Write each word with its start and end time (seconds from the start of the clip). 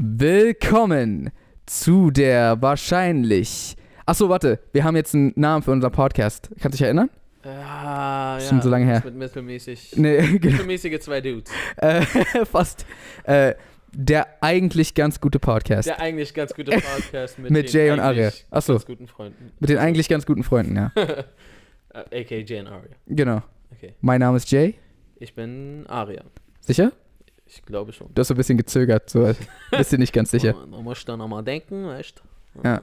Willkommen 0.00 1.32
zu 1.66 2.12
der 2.12 2.62
wahrscheinlich. 2.62 3.74
Achso, 4.06 4.28
warte, 4.28 4.60
wir 4.72 4.84
haben 4.84 4.94
jetzt 4.94 5.12
einen 5.12 5.32
Namen 5.34 5.64
für 5.64 5.72
unseren 5.72 5.90
Podcast. 5.90 6.50
Kannst 6.50 6.66
du 6.66 6.68
dich 6.70 6.82
erinnern? 6.82 7.10
Ah, 7.42 8.38
ja. 8.38 8.40
Schon 8.48 8.62
so 8.62 8.68
lange 8.68 8.84
her. 8.84 9.02
Mit 9.04 9.16
mittelmäßig. 9.16 9.94
Nee, 9.96 10.38
genau. 10.38 10.52
Mittelmäßige 10.52 11.00
zwei 11.00 11.20
Dudes. 11.20 11.50
Äh, 11.78 12.02
fast. 12.46 12.86
Äh, 13.24 13.56
der 13.92 14.28
eigentlich 14.40 14.94
ganz 14.94 15.20
gute 15.20 15.40
Podcast. 15.40 15.88
Der 15.88 16.00
eigentlich 16.00 16.32
ganz 16.32 16.54
gute 16.54 16.70
Podcast 16.94 17.40
mit, 17.40 17.50
Mit 17.50 17.72
Jay 17.72 17.90
und 17.90 17.98
Aria. 17.98 18.30
Ach 18.52 18.62
so. 18.62 18.74
Ganz 18.74 18.86
guten 18.86 19.08
Freunden. 19.08 19.50
Mit 19.58 19.68
den 19.68 19.78
eigentlich 19.78 20.08
ganz 20.08 20.24
guten 20.24 20.44
Freunden, 20.44 20.76
ja. 20.76 20.92
AKA 21.92 22.36
Jay 22.36 22.60
und 22.60 22.68
Aria. 22.68 22.94
Genau. 23.08 23.42
Okay. 23.72 23.94
Mein 24.00 24.20
Name 24.20 24.36
ist 24.36 24.48
Jay. 24.48 24.76
Ich 25.16 25.34
bin 25.34 25.86
Aria. 25.88 26.22
Sicher? 26.60 26.92
Ich 27.48 27.62
glaube 27.62 27.92
schon. 27.92 28.08
Du 28.14 28.20
hast 28.20 28.28
so 28.28 28.34
ein 28.34 28.36
bisschen 28.36 28.58
gezögert, 28.58 29.08
so. 29.10 29.32
Bist 29.70 29.90
dir 29.92 29.98
nicht 29.98 30.12
ganz 30.12 30.30
sicher. 30.30 30.54
Man, 30.54 30.84
muss 30.84 31.04
da 31.04 31.16
nochmal 31.16 31.42
denken, 31.42 31.86
weißt 31.86 32.22
Ja. 32.62 32.82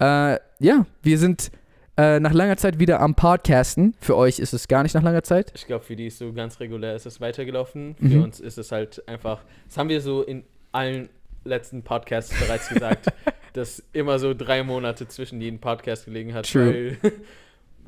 Äh, 0.00 0.38
ja, 0.60 0.86
wir 1.02 1.18
sind 1.18 1.50
äh, 1.96 2.20
nach 2.20 2.32
langer 2.32 2.56
Zeit 2.56 2.78
wieder 2.78 3.00
am 3.00 3.14
Podcasten. 3.14 3.94
Für 4.00 4.16
euch 4.16 4.38
ist 4.38 4.52
es 4.52 4.68
gar 4.68 4.82
nicht 4.82 4.94
nach 4.94 5.02
langer 5.02 5.22
Zeit. 5.24 5.50
Ich 5.54 5.66
glaube, 5.66 5.84
für 5.84 5.96
die 5.96 6.06
ist 6.06 6.18
so 6.18 6.32
ganz 6.32 6.60
regulär 6.60 6.94
ist 6.94 7.06
es 7.06 7.20
weitergelaufen. 7.20 7.96
Für 7.98 8.04
Mhm. 8.04 8.22
uns 8.22 8.38
ist 8.40 8.58
es 8.58 8.70
halt 8.70 9.06
einfach, 9.08 9.40
das 9.66 9.76
haben 9.78 9.88
wir 9.88 10.00
so 10.00 10.22
in 10.22 10.44
allen 10.70 11.08
letzten 11.44 11.82
Podcasts 11.82 12.32
bereits 12.38 12.68
gesagt, 12.68 13.06
dass 13.54 13.82
immer 13.92 14.18
so 14.18 14.34
drei 14.34 14.62
Monate 14.62 15.08
zwischen 15.08 15.40
jedem 15.40 15.58
Podcast 15.58 16.04
gelegen 16.04 16.34
hat, 16.34 16.48
True. 16.50 16.66
weil, 17.02 17.12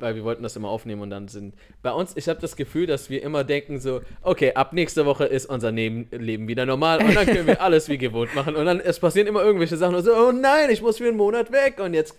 weil 0.01 0.15
wir 0.15 0.23
wollten 0.23 0.43
das 0.43 0.55
immer 0.55 0.69
aufnehmen 0.69 1.01
und 1.01 1.09
dann 1.09 1.27
sind 1.27 1.53
bei 1.81 1.91
uns, 1.91 2.15
ich 2.17 2.27
habe 2.27 2.39
das 2.41 2.55
Gefühl, 2.55 2.87
dass 2.87 3.09
wir 3.09 3.21
immer 3.23 3.43
denken 3.43 3.79
so, 3.79 4.01
okay, 4.21 4.53
ab 4.53 4.73
nächster 4.73 5.05
Woche 5.05 5.25
ist 5.25 5.45
unser 5.45 5.71
Neben 5.71 6.07
Leben 6.11 6.47
wieder 6.47 6.65
normal 6.65 7.03
und 7.03 7.15
dann 7.15 7.25
können 7.25 7.47
wir 7.47 7.61
alles 7.63 7.87
wie 7.89 7.97
gewohnt 7.97 8.33
machen 8.35 8.55
und 8.55 8.65
dann 8.65 8.79
es 8.79 8.99
passieren 8.99 9.27
immer 9.27 9.41
irgendwelche 9.43 9.77
Sachen 9.77 9.95
und 9.95 10.03
so, 10.03 10.13
oh 10.15 10.31
nein, 10.31 10.69
ich 10.69 10.81
muss 10.81 10.97
für 10.97 11.07
einen 11.07 11.17
Monat 11.17 11.51
weg 11.51 11.79
und 11.79 11.93
jetzt 11.93 12.15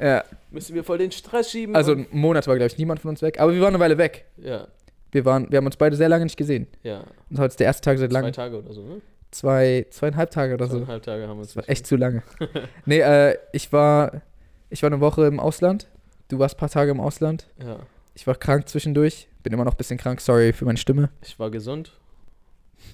Ja, 0.00 0.24
müssen 0.50 0.74
wir 0.74 0.84
voll 0.84 0.98
den 0.98 1.12
Stress 1.12 1.50
schieben. 1.50 1.74
also 1.76 1.92
einen 1.92 2.06
Monat 2.10 2.46
war, 2.46 2.56
glaube 2.56 2.70
ich, 2.70 2.78
niemand 2.78 3.00
von 3.00 3.10
uns 3.10 3.22
weg. 3.22 3.38
Aber 3.40 3.52
wir 3.54 3.60
waren 3.60 3.74
eine 3.74 3.80
Weile 3.80 3.98
weg. 3.98 4.24
ja, 4.38 4.66
Wir, 5.12 5.24
waren, 5.24 5.50
wir 5.50 5.58
haben 5.58 5.66
uns 5.66 5.76
beide 5.76 5.96
sehr 5.96 6.08
lange 6.08 6.24
nicht 6.24 6.36
gesehen. 6.36 6.66
ja, 6.82 7.04
Und 7.30 7.38
heute 7.38 7.48
ist 7.48 7.60
der 7.60 7.66
erste 7.66 7.82
Tag 7.82 7.98
seit 7.98 8.10
zwei 8.10 8.20
langem. 8.20 8.32
Tage 8.32 8.58
oder 8.58 8.72
so, 8.72 8.82
ne? 8.82 9.00
Zwei, 9.32 9.86
zweieinhalb 9.90 10.30
Tage 10.30 10.54
oder 10.54 10.66
so. 10.66 10.78
Zweieinhalb 10.78 11.02
Tage 11.04 11.22
haben 11.28 11.36
wir 11.36 11.42
uns 11.42 11.48
Das 11.54 11.56
war 11.56 11.68
echt 11.70 11.86
zu 11.86 11.96
lange. 11.96 12.22
nee, 12.86 12.98
äh, 13.00 13.36
ich 13.52 13.72
war, 13.72 14.22
ich 14.70 14.82
war 14.82 14.88
eine 14.90 15.00
Woche 15.00 15.26
im 15.26 15.38
Ausland. 15.38 15.86
Du 16.30 16.38
warst 16.38 16.54
ein 16.56 16.58
paar 16.58 16.70
Tage 16.70 16.90
im 16.92 17.00
Ausland. 17.00 17.46
Ja, 17.62 17.80
Ich 18.14 18.26
war 18.26 18.34
krank 18.36 18.68
zwischendurch. 18.68 19.28
Bin 19.42 19.52
immer 19.52 19.64
noch 19.64 19.74
ein 19.74 19.76
bisschen 19.76 19.98
krank. 19.98 20.20
Sorry 20.20 20.52
für 20.52 20.64
meine 20.64 20.78
Stimme. 20.78 21.10
ich 21.22 21.38
war 21.38 21.50
gesund. 21.50 21.92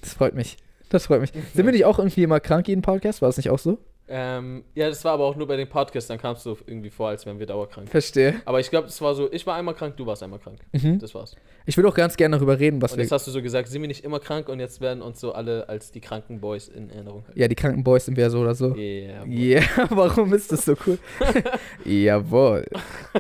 Das 0.01 0.15
freut 0.15 0.35
mich. 0.35 0.57
Das 0.89 1.07
freut 1.07 1.21
mich. 1.21 1.33
Sind 1.55 1.65
wir 1.67 1.73
nicht 1.73 1.85
auch 1.85 1.99
irgendwie 1.99 2.23
immer 2.23 2.41
krank 2.41 2.67
jeden 2.67 2.83
Podcast? 2.83 3.23
War 3.23 3.29
das 3.29 3.37
nicht 3.37 3.51
auch 3.51 3.59
so? 3.59 3.79
Ähm, 4.09 4.63
ja, 4.75 4.89
das 4.89 5.05
war 5.05 5.15
aber 5.15 5.25
auch 5.25 5.35
nur 5.35 5.49
bei 5.49 5.57
den 5.57 5.69
Podcasts, 5.69 6.07
dann 6.07 6.19
kam 6.19 6.37
es 6.37 6.43
so 6.45 6.57
irgendwie 6.67 6.91
vor, 6.91 7.09
als 7.09 7.27
wären 7.27 7.41
wir 7.41 7.47
dauerkrank. 7.47 7.89
Verstehe. 7.89 8.37
Aber 8.45 8.61
ich 8.61 8.71
glaube, 8.71 8.87
es 8.87 9.01
war 9.01 9.15
so, 9.15 9.31
ich 9.33 9.45
war 9.47 9.57
einmal 9.57 9.75
krank, 9.75 9.97
du 9.97 10.07
warst 10.07 10.23
einmal 10.23 10.39
krank. 10.39 10.61
Mhm. 10.73 11.01
Das 11.01 11.13
war's. 11.15 11.35
Ich 11.65 11.77
will 11.77 11.85
auch 11.87 11.95
ganz 11.95 12.17
gerne 12.17 12.37
darüber 12.37 12.59
reden, 12.59 12.81
was 12.81 12.93
Und 12.93 12.99
wir. 12.99 13.03
jetzt 13.05 13.11
hast 13.11 13.27
du 13.27 13.33
so 13.33 13.43
gesagt, 13.43 13.69
sind 13.69 13.81
wir 13.83 13.89
nicht 13.89 14.05
immer 14.05 14.21
krank 14.21 14.49
und 14.49 14.61
jetzt 14.61 14.81
werden 14.81 15.03
uns 15.03 15.21
so 15.21 15.33
alle 15.33 15.69
als 15.69 15.91
die 15.91 16.01
kranken 16.01 16.41
Boys 16.41 16.69
in 16.69 16.89
Erinnerung 16.91 17.25
halten. 17.27 17.39
Ja, 17.41 17.49
die 17.49 17.57
kranken 17.57 17.83
Boys 17.83 18.05
sind 18.05 18.17
wir 18.17 18.25
ja 18.25 18.31
so 18.31 18.41
oder 18.41 18.55
so. 18.55 18.77
Yeah, 18.77 19.25
boy. 19.25 19.35
Ja, 19.35 19.63
warum 19.91 20.33
ist 20.35 20.53
das 20.53 20.65
so 20.65 20.75
cool? 20.87 20.99
Jawohl. 21.85 22.65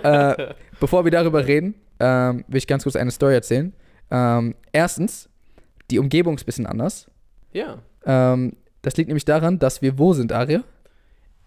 äh, 0.03 0.55
bevor 0.79 1.05
wir 1.05 1.11
darüber 1.11 1.45
reden, 1.45 1.75
ähm, 1.99 2.45
will 2.47 2.59
ich 2.59 2.67
ganz 2.67 2.85
kurz 2.85 2.95
eine 2.95 3.11
Story 3.11 3.35
erzählen. 3.35 3.73
Ähm, 4.11 4.55
erstens, 4.73 5.29
die 5.91 5.99
Umgebung 5.99 6.37
ist 6.37 6.43
ein 6.43 6.47
bisschen 6.47 6.67
anders. 6.67 7.11
Ja. 7.53 7.79
Ähm, 8.05 8.53
das 8.83 8.97
liegt 8.97 9.09
nämlich 9.09 9.25
daran, 9.25 9.59
dass 9.59 9.83
wir 9.83 9.99
wo 9.99 10.13
sind, 10.13 10.31
Aria? 10.31 10.63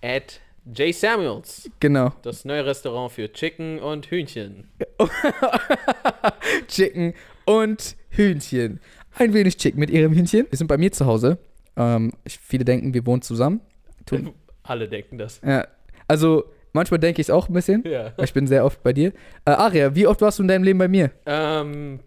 At 0.02 0.40
J. 0.76 0.94
Samuels, 0.94 1.70
Genau. 1.80 2.14
das 2.22 2.46
neue 2.46 2.66
Restaurant 2.66 3.12
für 3.12 3.32
Chicken 3.32 3.80
und 3.80 4.06
Hühnchen. 4.12 4.70
Chicken 6.68 7.14
und 7.46 7.96
Hühnchen. 8.10 8.80
Ein 9.18 9.34
wenig 9.34 9.58
Chicken 9.58 9.80
mit 9.80 9.90
ihrem 9.90 10.14
Hühnchen. 10.14 10.48
Wir 10.50 10.58
sind 10.58 10.68
bei 10.68 10.78
mir 10.78 10.92
zu 10.92 11.06
Hause. 11.06 11.38
Ähm, 11.76 12.12
viele 12.28 12.66
denken, 12.66 12.94
wir 12.94 13.06
wohnen 13.06 13.22
zusammen. 13.22 13.62
Tun, 14.06 14.34
Alle 14.64 14.88
denken 14.88 15.18
das. 15.18 15.42
ja, 15.46 15.68
also, 16.08 16.44
manchmal 16.74 17.00
denke 17.00 17.22
ich 17.22 17.28
es 17.28 17.32
auch 17.32 17.50
ein 17.50 17.54
bisschen. 17.54 17.84
Ja. 17.86 18.14
Ich 18.18 18.34
bin 18.34 18.46
sehr 18.48 18.66
oft 18.66 18.82
bei 18.84 18.94
dir. 18.94 19.14
Äh, 19.46 19.52
Aria, 19.52 19.96
wie 19.96 20.08
oft 20.08 20.22
warst 20.22 20.40
du 20.40 20.44
in 20.44 20.48
deinem 20.48 20.64
Leben 20.64 20.80
bei 20.80 20.88
mir? 20.88 21.12
Ähm, 21.26 22.00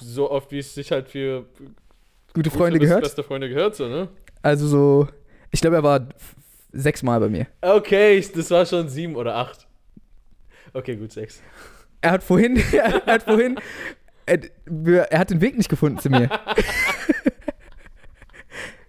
so 0.00 0.30
oft, 0.30 0.50
wie 0.52 0.58
es 0.58 0.74
sich 0.74 0.90
halt 0.92 1.08
für 1.08 1.42
Gute 1.52 1.70
gute 2.34 2.50
Freunde 2.50 2.78
bis 2.78 2.88
gehört? 2.88 3.02
beste 3.04 3.22
Freunde 3.22 3.48
gehört, 3.48 3.76
so, 3.76 3.88
ne? 3.88 4.08
Also 4.42 4.66
so, 4.66 5.08
ich 5.50 5.60
glaube, 5.60 5.76
er 5.76 5.82
war 5.82 6.08
sechsmal 6.78 7.20
bei 7.20 7.28
mir. 7.28 7.46
Okay, 7.60 8.24
das 8.34 8.50
war 8.50 8.64
schon 8.66 8.88
sieben 8.88 9.16
oder 9.16 9.36
acht. 9.36 9.66
Okay, 10.72 10.96
gut, 10.96 11.12
sechs. 11.12 11.40
Er 12.00 12.12
hat 12.12 12.22
vorhin, 12.22 12.56
er 12.72 13.04
hat 13.06 13.22
vorhin, 13.24 13.58
er, 14.26 14.40
er 15.12 15.18
hat 15.18 15.30
den 15.30 15.40
Weg 15.40 15.56
nicht 15.56 15.68
gefunden 15.68 15.98
zu 15.98 16.10
mir. 16.10 16.28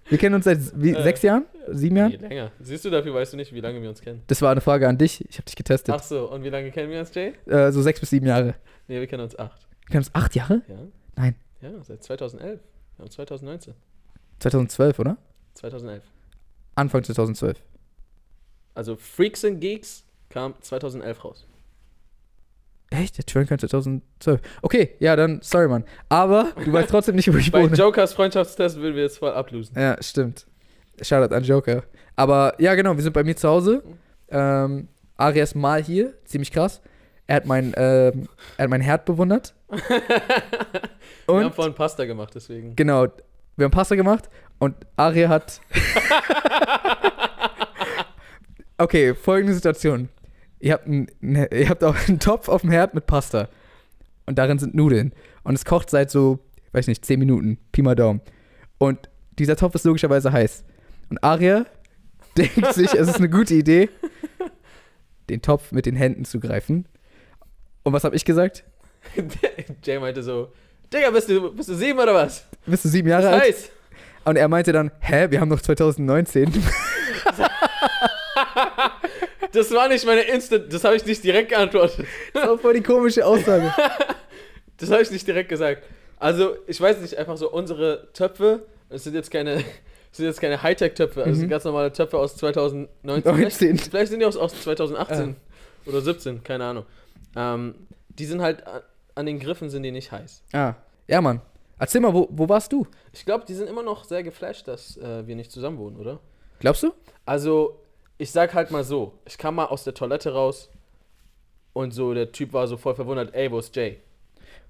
wir 0.09 0.17
kennen 0.17 0.35
uns 0.35 0.45
seit 0.45 0.59
wie, 0.75 0.93
Äh, 0.93 1.03
sechs 1.03 1.21
Jahren? 1.21 1.45
Sieben 1.69 1.97
Jahren? 1.97 2.11
Länger. 2.13 2.51
Siehst 2.59 2.85
du, 2.85 2.89
dafür 2.89 3.13
weißt 3.13 3.33
du 3.33 3.37
nicht, 3.37 3.53
wie 3.53 3.59
lange 3.59 3.81
wir 3.81 3.89
uns 3.89 4.01
kennen. 4.01 4.23
Das 4.27 4.41
war 4.41 4.51
eine 4.51 4.61
Frage 4.61 4.87
an 4.87 4.97
dich. 4.97 5.23
Ich 5.29 5.37
habe 5.37 5.45
dich 5.45 5.55
getestet. 5.55 5.93
Ach 5.97 6.03
so, 6.03 6.31
und 6.31 6.43
wie 6.43 6.49
lange 6.49 6.71
kennen 6.71 6.89
wir 6.91 6.99
uns, 6.99 7.13
Jay? 7.13 7.33
Äh, 7.45 7.71
so 7.71 7.81
sechs 7.81 7.99
bis 7.99 8.09
sieben 8.09 8.25
Jahre. 8.27 8.55
Nee, 8.87 8.99
wir 8.99 9.07
kennen 9.07 9.23
uns 9.23 9.37
acht. 9.37 9.67
Wir 9.81 9.87
kennen 9.91 9.99
uns 10.05 10.15
acht 10.15 10.35
Jahre? 10.35 10.61
Ja? 10.67 10.75
Nein. 11.15 11.35
Ja, 11.61 11.71
seit 11.83 12.03
2011. 12.03 12.59
Wir 12.97 13.03
haben 13.03 13.11
2019. 13.11 13.73
2012, 14.39 14.99
oder? 14.99 15.17
2011. 15.55 16.03
Anfang 16.75 17.03
2012. 17.03 17.57
Also 18.77 18.95
Freaks 18.95 19.43
and 19.43 19.59
Geeks 19.59 20.03
kam 20.29 20.53
2011 20.61 21.25
raus. 21.25 21.47
Echt? 22.91 23.17
Der 23.17 23.25
Train 23.25 23.47
kam 23.47 23.57
2012. 23.57 24.39
Okay, 24.61 24.91
ja, 24.99 25.15
dann, 25.15 25.39
sorry, 25.41 25.67
Mann. 25.67 25.83
Aber 26.09 26.53
du 26.63 26.71
weißt 26.71 26.91
trotzdem 26.91 27.15
nicht, 27.15 27.33
wo 27.33 27.37
ich 27.37 27.51
Bei 27.51 27.63
wohne. 27.63 27.75
Jokers 27.75 28.13
Freundschaftstest 28.13 28.77
würden 28.77 28.95
wir 28.95 29.01
jetzt 29.01 29.17
voll 29.17 29.31
ablosen. 29.31 29.75
Ja, 29.75 29.97
stimmt. 29.99 30.45
Shoutout 31.01 31.33
an 31.33 31.43
Joker. 31.43 31.83
Aber 32.15 32.53
ja, 32.59 32.75
genau, 32.75 32.95
wir 32.95 33.01
sind 33.01 33.13
bei 33.13 33.23
mir 33.23 33.35
zu 33.35 33.49
Hause. 33.49 33.83
Ähm, 34.29 34.87
Aria 35.17 35.41
ist 35.41 35.55
mal 35.55 35.81
hier, 35.83 36.13
ziemlich 36.25 36.51
krass. 36.51 36.79
Er 37.25 37.37
hat 37.37 37.47
mein, 37.47 37.73
ähm, 37.75 38.29
er 38.57 38.63
hat 38.65 38.69
mein 38.69 38.81
Herd 38.81 39.05
bewundert. 39.05 39.55
wir 39.69 39.79
haben 41.27 41.45
Und 41.45 41.55
vorhin 41.55 41.73
Pasta 41.73 42.05
gemacht, 42.05 42.33
deswegen. 42.35 42.75
genau, 42.75 43.07
wir 43.55 43.63
haben 43.65 43.71
Pasta 43.71 43.95
gemacht 43.95 44.29
und 44.59 44.75
Aria 44.95 45.29
hat. 45.29 45.61
okay, 48.77 49.13
folgende 49.13 49.53
Situation. 49.53 50.09
Ihr 50.59 50.73
habt, 50.73 50.87
ein, 50.87 51.07
ne, 51.19 51.47
ihr 51.51 51.69
habt 51.69 51.83
auch 51.83 51.95
einen 52.07 52.19
Topf 52.19 52.49
auf 52.49 52.61
dem 52.61 52.71
Herd 52.71 52.93
mit 52.93 53.07
Pasta. 53.07 53.49
Und 54.25 54.37
darin 54.37 54.59
sind 54.59 54.75
Nudeln. 54.75 55.13
Und 55.43 55.55
es 55.55 55.65
kocht 55.65 55.89
seit 55.89 56.11
so, 56.11 56.39
weiß 56.73 56.87
nicht, 56.87 57.05
10 57.05 57.19
Minuten. 57.19 57.57
Pi 57.71 57.81
mal 57.81 57.95
Daumen. 57.95 58.21
Und 58.77 59.09
dieser 59.39 59.55
Topf 59.55 59.75
ist 59.75 59.85
logischerweise 59.85 60.31
heiß. 60.31 60.63
Und 61.09 61.23
Aria 61.23 61.65
denkt 62.37 62.73
sich, 62.73 62.93
es 62.93 63.07
ist 63.07 63.17
eine 63.17 63.29
gute 63.29 63.53
Idee, 63.55 63.89
den 65.29 65.41
Topf 65.41 65.71
mit 65.71 65.85
den 65.85 65.95
Händen 65.95 66.25
zu 66.25 66.39
greifen. 66.39 66.87
Und 67.83 67.93
was 67.93 68.03
habe 68.03 68.15
ich 68.15 68.25
gesagt? 68.25 68.65
Jay 69.83 69.99
meinte 69.99 70.21
so, 70.21 70.51
Digga, 70.93 71.09
bist 71.11 71.29
du, 71.29 71.53
bist 71.53 71.69
du 71.69 71.75
sieben 71.75 71.99
oder 71.99 72.13
was? 72.13 72.45
Bist 72.65 72.83
du 72.85 72.89
sieben 72.89 73.07
Jahre 73.07 73.29
alt? 73.29 73.43
heißt, 73.43 73.71
Und 74.25 74.35
er 74.35 74.47
meinte 74.49 74.71
dann, 74.73 74.91
hä, 74.99 75.27
wir 75.29 75.39
haben 75.39 75.49
noch 75.49 75.61
2019. 75.61 76.51
das 79.53 79.71
war 79.71 79.87
nicht 79.87 80.05
meine 80.05 80.21
Instant, 80.21 80.71
das 80.71 80.83
habe 80.83 80.95
ich 80.95 81.05
nicht 81.05 81.23
direkt 81.23 81.49
geantwortet. 81.49 82.05
Das 82.33 82.47
war 82.47 82.57
voll 82.57 82.73
die 82.75 82.83
komische 82.83 83.25
Aussage. 83.25 83.73
Das 84.79 84.91
habe 84.91 85.01
ich 85.01 85.09
nicht 85.09 85.25
direkt 85.27 85.49
gesagt. 85.49 85.81
Also, 86.19 86.55
ich 86.67 86.79
weiß 86.79 86.99
nicht, 87.01 87.17
einfach 87.17 87.35
so 87.35 87.51
unsere 87.51 88.09
Töpfe, 88.13 88.67
das 88.89 89.03
sind 89.03 89.15
jetzt 89.15 89.31
keine, 89.31 89.55
das 89.55 89.63
sind 90.11 90.25
jetzt 90.27 90.39
keine 90.39 90.61
Hightech-Töpfe, 90.61 91.21
also 91.21 91.29
das 91.31 91.37
sind 91.39 91.47
Mhm. 91.47 91.49
ganz 91.49 91.63
normale 91.63 91.91
Töpfe 91.91 92.17
aus 92.19 92.35
2019. 92.37 93.33
19. 93.39 93.77
Vielleicht, 93.79 94.09
sind 94.11 94.19
die 94.19 94.25
aus, 94.27 94.37
aus 94.37 94.53
2018 94.61 95.35
oder 95.87 96.01
17, 96.01 96.43
keine 96.43 96.65
Ahnung. 96.65 96.85
Ähm, 97.35 97.73
die 98.09 98.25
sind 98.25 98.39
halt, 98.41 98.63
an 99.15 99.25
den 99.25 99.39
Griffen 99.39 99.71
sind 99.71 99.81
die 99.81 99.91
nicht 99.91 100.11
heiß. 100.11 100.43
Ah, 100.53 100.75
ja, 101.07 101.21
Mann. 101.21 101.41
Erzähl 101.79 102.01
mal, 102.01 102.13
wo, 102.13 102.27
wo 102.31 102.47
warst 102.47 102.71
du? 102.71 102.85
Ich 103.13 103.25
glaube, 103.25 103.45
die 103.47 103.55
sind 103.55 103.67
immer 103.67 103.81
noch 103.81 104.03
sehr 104.03 104.21
geflasht, 104.21 104.67
dass 104.67 104.97
äh, 104.97 105.25
wir 105.25 105.35
nicht 105.35 105.51
zusammen 105.51 105.79
wohnen, 105.79 105.97
oder? 105.97 106.19
Glaubst 106.59 106.83
du? 106.83 106.91
Also, 107.25 107.79
ich 108.17 108.31
sag 108.31 108.53
halt 108.53 108.71
mal 108.71 108.83
so, 108.83 109.13
ich 109.25 109.37
kam 109.37 109.55
mal 109.55 109.65
aus 109.65 109.83
der 109.83 109.93
Toilette 109.93 110.33
raus 110.33 110.69
und 111.73 111.91
so, 111.91 112.13
der 112.13 112.31
Typ 112.31 112.53
war 112.53 112.67
so 112.67 112.77
voll 112.77 112.95
verwundert, 112.95 113.33
ey, 113.35 113.51
wo 113.51 113.59
ist 113.59 113.75
Jay? 113.75 113.99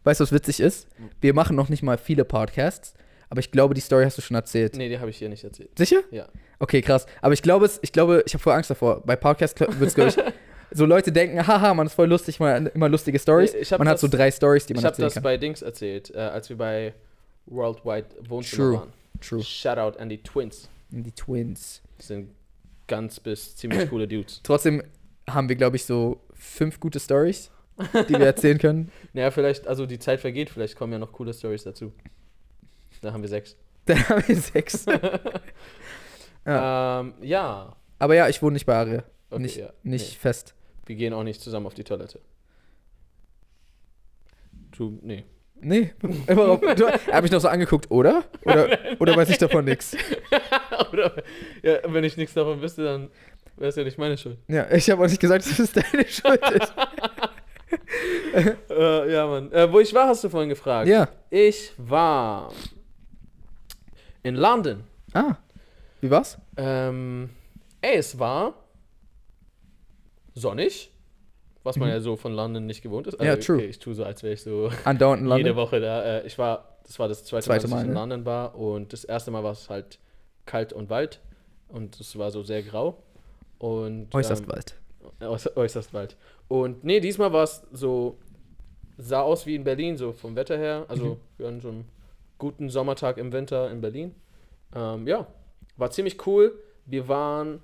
Weißt 0.03 0.19
du, 0.19 0.23
was 0.23 0.31
witzig 0.31 0.59
ist? 0.59 0.87
Wir 1.21 1.33
machen 1.33 1.55
noch 1.55 1.69
nicht 1.69 1.83
mal 1.83 1.97
viele 1.97 2.25
Podcasts, 2.25 2.93
aber 3.29 3.39
ich 3.39 3.51
glaube, 3.51 3.73
die 3.73 3.81
Story 3.81 4.03
hast 4.05 4.17
du 4.17 4.21
schon 4.21 4.35
erzählt. 4.35 4.75
Nee, 4.75 4.89
die 4.89 4.99
habe 4.99 5.09
ich 5.09 5.17
hier 5.17 5.29
nicht 5.29 5.43
erzählt. 5.43 5.69
Sicher? 5.77 6.01
Ja. 6.11 6.27
Okay, 6.59 6.81
krass. 6.81 7.05
Aber 7.21 7.33
ich 7.33 7.41
glaube, 7.41 7.65
es, 7.65 7.79
ich 7.81 7.91
glaube, 7.91 8.23
ich 8.25 8.33
habe 8.33 8.41
voll 8.41 8.53
Angst 8.53 8.69
davor. 8.69 9.01
Bei 9.05 9.15
Podcasts 9.15 9.59
wird 9.59 9.81
es, 9.81 9.95
glaube 9.95 10.09
ich, 10.09 10.17
so 10.71 10.85
Leute 10.85 11.11
denken, 11.11 11.45
haha, 11.45 11.73
man 11.73 11.87
ist 11.87 11.93
voll 11.93 12.07
lustig, 12.07 12.39
man 12.39 12.67
immer 12.67 12.89
lustige 12.89 13.19
Stories. 13.19 13.53
Nee, 13.53 13.77
Man 13.77 13.87
hat 13.87 13.95
das- 13.95 14.01
so 14.01 14.07
drei 14.07 14.31
Stories, 14.31 14.65
die 14.65 14.73
man 14.73 14.79
Ich 14.81 14.85
habe 14.85 14.91
erzählen 14.93 15.05
das 15.07 15.13
kann. 15.15 15.23
bei 15.23 15.37
Dings 15.37 15.61
erzählt, 15.61 16.13
äh, 16.13 16.19
als 16.19 16.49
wir 16.49 16.57
bei 16.57 16.93
Worldwide 17.45 18.07
Wohnzimmer 18.27 18.63
True. 18.63 18.79
waren. 18.79 18.93
True. 19.21 19.43
Shoutout 19.43 19.97
an 19.99 20.09
die 20.09 20.21
Twins. 20.21 20.69
Die 20.89 21.11
Twins. 21.11 21.81
Das 21.97 22.07
sind 22.07 22.29
ganz 22.87 23.19
bis 23.19 23.55
ziemlich 23.55 23.89
coole 23.89 24.07
Dudes. 24.07 24.39
Trotzdem 24.43 24.81
haben 25.29 25.49
wir, 25.49 25.55
glaube 25.55 25.75
ich, 25.75 25.85
so 25.85 26.21
fünf 26.33 26.79
gute 26.79 26.99
Stories, 26.99 27.51
die 27.77 28.09
wir 28.13 28.25
erzählen 28.25 28.57
können. 28.57 28.91
Naja, 29.13 29.31
vielleicht, 29.31 29.67
also 29.67 29.85
die 29.85 29.99
Zeit 29.99 30.19
vergeht, 30.21 30.49
vielleicht 30.49 30.75
kommen 30.75 30.93
ja 30.93 30.99
noch 30.99 31.11
coole 31.11 31.33
Stories 31.33 31.63
dazu. 31.63 31.91
Da 33.01 33.13
haben 33.13 33.21
wir 33.21 33.29
sechs. 33.29 33.55
Dann 33.85 34.07
haben 34.09 34.27
wir 34.27 34.35
sechs. 34.35 34.85
Ja. 36.45 37.01
Ähm, 37.01 37.13
ja. 37.21 37.75
Aber 37.99 38.15
ja, 38.15 38.29
ich 38.29 38.41
wohne 38.41 38.53
nicht 38.53 38.65
bei 38.65 38.75
Aria. 38.75 39.03
Okay, 39.29 39.41
nicht 39.41 39.57
ja. 39.57 39.73
nicht 39.83 40.11
Nee. 40.11 40.17
fest. 40.17 40.55
Wir 40.85 40.95
gehen 40.95 41.13
auch 41.13 41.23
nicht 41.23 41.41
zusammen 41.41 41.65
auf 41.65 41.73
die 41.73 41.83
Toilette. 41.83 42.21
Du, 44.71 44.97
nee. 45.01 45.25
Nee, 45.61 45.93
überhaupt. 46.27 46.79
Du, 46.79 46.87
hab 46.87 47.25
ich 47.25 47.31
noch 47.31 47.39
so 47.39 47.47
angeguckt, 47.47 47.89
oder? 47.89 48.23
Oder, 48.43 48.77
oder 48.99 49.15
weiß 49.15 49.29
ich 49.29 49.37
davon 49.37 49.65
nichts? 49.65 49.95
Oder, 50.91 51.11
ja, 51.63 51.79
wenn 51.87 52.03
ich 52.03 52.15
nichts 52.15 52.33
davon 52.33 52.61
wüsste, 52.61 52.83
dann 52.83 53.09
wäre 53.57 53.69
es 53.69 53.75
ja 53.75 53.83
nicht 53.83 53.97
meine 53.97 54.17
Schuld. 54.17 54.37
Ja, 54.47 54.69
ich 54.71 54.89
habe 54.89 55.03
auch 55.03 55.07
nicht 55.07 55.19
gesagt, 55.19 55.45
dass 55.45 55.59
es 55.59 55.71
deine 55.71 56.05
Schuld 56.07 56.41
ist. 56.51 56.73
Äh, 58.69 59.11
ja, 59.11 59.25
Mann. 59.25 59.51
Äh, 59.51 59.71
wo 59.71 59.79
ich 59.79 59.93
war, 59.93 60.07
hast 60.07 60.23
du 60.23 60.29
vorhin 60.29 60.49
gefragt. 60.49 60.87
Ja. 60.87 61.09
Ich 61.29 61.73
war 61.77 62.53
in 64.23 64.35
London. 64.35 64.83
Ah. 65.13 65.35
Wie 66.01 66.09
war's? 66.11 66.37
Ähm, 66.55 67.29
ey, 67.81 67.97
es 67.97 68.17
war 68.19 68.53
sonnig, 70.35 70.91
was 71.67 71.77
man 71.77 71.89
Mhm. 71.89 71.93
ja 71.95 71.99
so 72.01 72.15
von 72.15 72.33
London 72.33 72.65
nicht 72.65 72.81
gewohnt 72.81 73.05
ist. 73.07 73.19
Ja, 73.21 73.31
Also, 73.33 73.43
true. 73.45 73.57
Okay, 73.57 73.67
ich 73.67 73.77
tue 73.79 73.93
so, 73.93 74.03
als 74.03 74.23
wäre 74.23 74.33
ich 74.33 74.41
so 74.41 74.71
Andauernd 74.85 75.21
in 75.21 75.27
jede 75.37 75.49
London. 75.49 75.55
Woche 75.55 75.79
da. 75.79 76.03
Äh, 76.19 76.25
ich 76.27 76.37
war, 76.39 76.77
das 76.83 76.97
war 76.97 77.07
das 77.07 77.23
zweite, 77.23 77.45
Zweite 77.45 77.67
Mal, 77.67 77.75
dass 77.75 77.81
ich 77.83 77.87
in 77.89 77.93
ne? 77.93 77.99
London 77.99 78.25
war 78.25 78.55
und 78.55 78.91
das 78.93 79.03
erste 79.03 79.29
Mal 79.31 79.43
war 79.43 79.51
es 79.51 79.69
halt 79.69 79.99
kalt 80.45 80.73
und 80.73 80.89
wald 80.89 81.21
und 81.67 81.99
es 81.99 82.17
war 82.17 82.31
so 82.31 82.41
sehr 82.43 82.63
grau 82.63 83.03
und 83.59 84.13
Äußerst 84.15 84.43
ähm, 84.43 84.49
weit. 84.51 84.75
äußerst, 85.21 85.57
äußerst 85.57 85.93
wald. 85.93 86.15
Und 86.47 86.83
nee, 86.83 86.99
diesmal 86.99 87.33
war 87.33 87.43
es 87.43 87.61
so, 87.71 88.17
sah 88.97 89.21
aus 89.21 89.45
wie 89.45 89.55
in 89.55 89.63
Berlin, 89.63 89.97
so 89.97 90.13
vom 90.13 90.35
Wetter 90.35 90.57
her. 90.57 90.85
Also 90.87 91.05
Mhm. 91.05 91.17
wir 91.37 91.47
hatten 91.47 91.59
so 91.61 91.69
einen 91.69 91.89
guten 92.37 92.69
Sommertag 92.69 93.17
im 93.17 93.31
Winter 93.33 93.69
in 93.69 93.81
Berlin. 93.81 94.15
Ähm, 94.75 95.05
ja, 95.07 95.27
war 95.75 95.91
ziemlich 95.91 96.25
cool. 96.25 96.53
Wir 96.85 97.07
waren, 97.07 97.59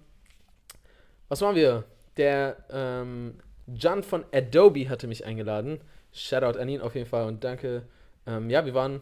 was 1.30 1.42
waren 1.42 1.56
wir? 1.56 1.86
Der 2.18 2.58
ähm, 2.70 3.36
Jan 3.68 4.04
von 4.04 4.26
Adobe 4.34 4.90
hatte 4.90 5.08
mich 5.08 5.26
eingeladen. 5.26 5.80
Shoutout 6.12 6.60
an 6.60 6.70
ihn 6.70 6.82
auf 6.82 6.96
jeden 6.96 7.08
Fall 7.08 7.26
und 7.26 7.44
danke. 7.44 7.84
Ähm, 8.28 8.50
ja, 8.50 8.66
wir 8.66 8.74
waren 8.74 9.02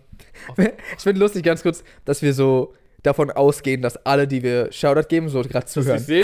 Ich 0.58 1.04
finde 1.04 1.20
lustig, 1.20 1.44
ganz 1.44 1.62
kurz, 1.64 1.84
dass 2.06 2.22
wir 2.22 2.34
so 2.34 2.74
davon 3.04 3.32
ausgehen, 3.32 3.82
dass 3.82 3.98
alle, 4.06 4.28
die 4.28 4.44
wir 4.44 4.72
Shoutout 4.72 5.08
geben, 5.08 5.30
so 5.30 5.42
gerade 5.42 5.66
zuhören. 5.66 6.06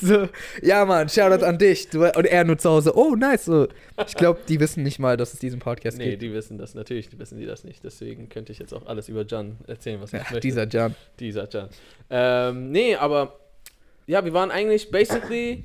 So, 0.00 0.28
ja, 0.62 0.84
Mann, 0.84 1.08
Shoutout 1.08 1.44
an 1.44 1.56
dich. 1.58 1.88
Du, 1.90 2.04
und 2.04 2.26
er 2.26 2.44
nur 2.44 2.58
zu 2.58 2.68
Hause, 2.70 2.96
oh, 2.96 3.14
nice. 3.14 3.44
So. 3.44 3.68
Ich 4.06 4.14
glaube, 4.14 4.40
die 4.48 4.58
wissen 4.58 4.82
nicht 4.82 4.98
mal, 4.98 5.16
dass 5.16 5.32
es 5.32 5.38
diesen 5.38 5.60
Podcast 5.60 5.96
Nee, 5.98 6.10
gibt. 6.10 6.22
die 6.22 6.32
wissen 6.32 6.58
das 6.58 6.74
natürlich, 6.74 7.08
die 7.08 7.18
wissen 7.18 7.38
die 7.38 7.46
das 7.46 7.62
nicht. 7.64 7.84
Deswegen 7.84 8.28
könnte 8.28 8.50
ich 8.52 8.58
jetzt 8.58 8.74
auch 8.74 8.86
alles 8.86 9.08
über 9.08 9.24
Jan 9.24 9.58
erzählen, 9.68 10.00
was 10.00 10.12
ich 10.12 10.18
Ja, 10.18 10.20
möchte. 10.22 10.40
dieser 10.40 10.68
Jan. 10.68 10.94
Dieser 11.20 11.48
Jan. 11.48 11.68
Ähm, 12.10 12.72
nee, 12.72 12.96
aber 12.96 13.38
ja, 14.06 14.24
wir 14.24 14.32
waren 14.32 14.50
eigentlich 14.50 14.90
basically, 14.90 15.64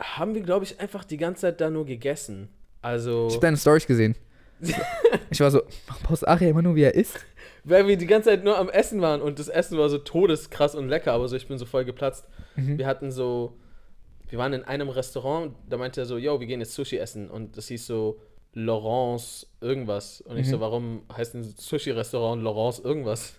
haben 0.00 0.34
wir, 0.34 0.42
glaube 0.42 0.64
ich, 0.64 0.80
einfach 0.80 1.04
die 1.04 1.16
ganze 1.16 1.42
Zeit 1.42 1.60
da 1.60 1.70
nur 1.70 1.86
gegessen. 1.86 2.48
Also, 2.82 3.26
Ich 3.28 3.34
habe 3.34 3.46
deine 3.46 3.56
Stories 3.56 3.86
gesehen. 3.86 4.16
Ich 5.32 5.38
war 5.40 5.50
so, 5.50 5.62
warum 5.86 6.02
postet 6.02 6.28
Aria 6.28 6.48
immer 6.50 6.62
nur, 6.62 6.74
wie 6.74 6.82
er 6.82 6.94
isst? 6.94 7.24
weil 7.62 7.86
wir 7.86 7.96
die 7.98 8.06
ganze 8.06 8.30
Zeit 8.30 8.42
nur 8.42 8.56
am 8.58 8.68
Essen 8.70 9.00
waren 9.02 9.20
und 9.22 9.38
das 9.38 9.48
Essen 9.48 9.76
war 9.78 9.88
so 9.90 9.98
todeskrass 9.98 10.74
und 10.74 10.88
lecker, 10.88 11.12
aber 11.12 11.28
so, 11.28 11.36
ich 11.36 11.46
bin 11.46 11.56
so 11.58 11.66
voll 11.66 11.84
geplatzt. 11.84 12.26
Mhm. 12.56 12.78
Wir 12.78 12.86
hatten 12.86 13.10
so, 13.12 13.56
wir 14.30 14.38
waren 14.38 14.52
in 14.54 14.64
einem 14.64 14.88
Restaurant, 14.88 15.54
da 15.68 15.76
meinte 15.76 16.00
er 16.00 16.06
so, 16.06 16.16
yo, 16.18 16.40
wir 16.40 16.46
gehen 16.46 16.60
jetzt 16.60 16.74
Sushi 16.74 16.96
essen 16.96 17.30
und 17.30 17.56
das 17.58 17.68
hieß 17.68 17.86
so 17.86 18.18
Laurence 18.54 19.46
irgendwas. 19.60 20.20
Und 20.22 20.36
ich 20.38 20.48
so, 20.48 20.56
Mhm. 20.56 20.60
warum 20.62 21.02
heißt 21.16 21.34
ein 21.34 21.42
Sushi-Restaurant 21.44 22.42
Laurence 22.42 22.78
irgendwas? 22.80 23.34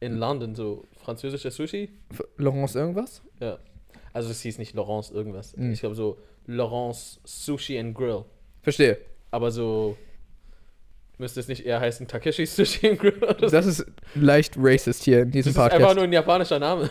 In 0.00 0.16
London, 0.16 0.54
so 0.54 0.84
französisches 1.02 1.56
Sushi? 1.56 1.90
Laurence 2.38 2.74
irgendwas? 2.76 3.22
Ja. 3.40 3.58
Also 4.16 4.30
es 4.30 4.40
hieß 4.40 4.56
nicht 4.58 4.74
Laurence 4.74 5.10
irgendwas. 5.10 5.54
Mhm. 5.56 5.72
Ich 5.72 5.80
glaube 5.80 5.94
so 5.94 6.16
Laurence 6.46 7.20
Sushi 7.24 7.78
and 7.78 7.94
Grill. 7.94 8.24
Verstehe. 8.62 8.96
Aber 9.30 9.50
so 9.50 9.96
müsste 11.18 11.40
es 11.40 11.48
nicht 11.48 11.66
eher 11.66 11.80
heißen 11.80 12.08
Takeshi 12.08 12.46
Sushi 12.46 12.88
and 12.88 12.98
Grill 12.98 13.22
oder 13.22 13.48
so. 13.50 13.54
Das 13.54 13.66
ist 13.66 13.84
leicht 14.14 14.54
racist 14.56 15.02
hier 15.04 15.20
in 15.22 15.30
diesem 15.32 15.52
Das 15.52 15.56
ist 15.56 15.62
einfach 15.64 15.76
Podcast. 15.78 15.94
nur 15.96 16.04
ein 16.04 16.12
japanischer 16.14 16.58
Name. 16.58 16.88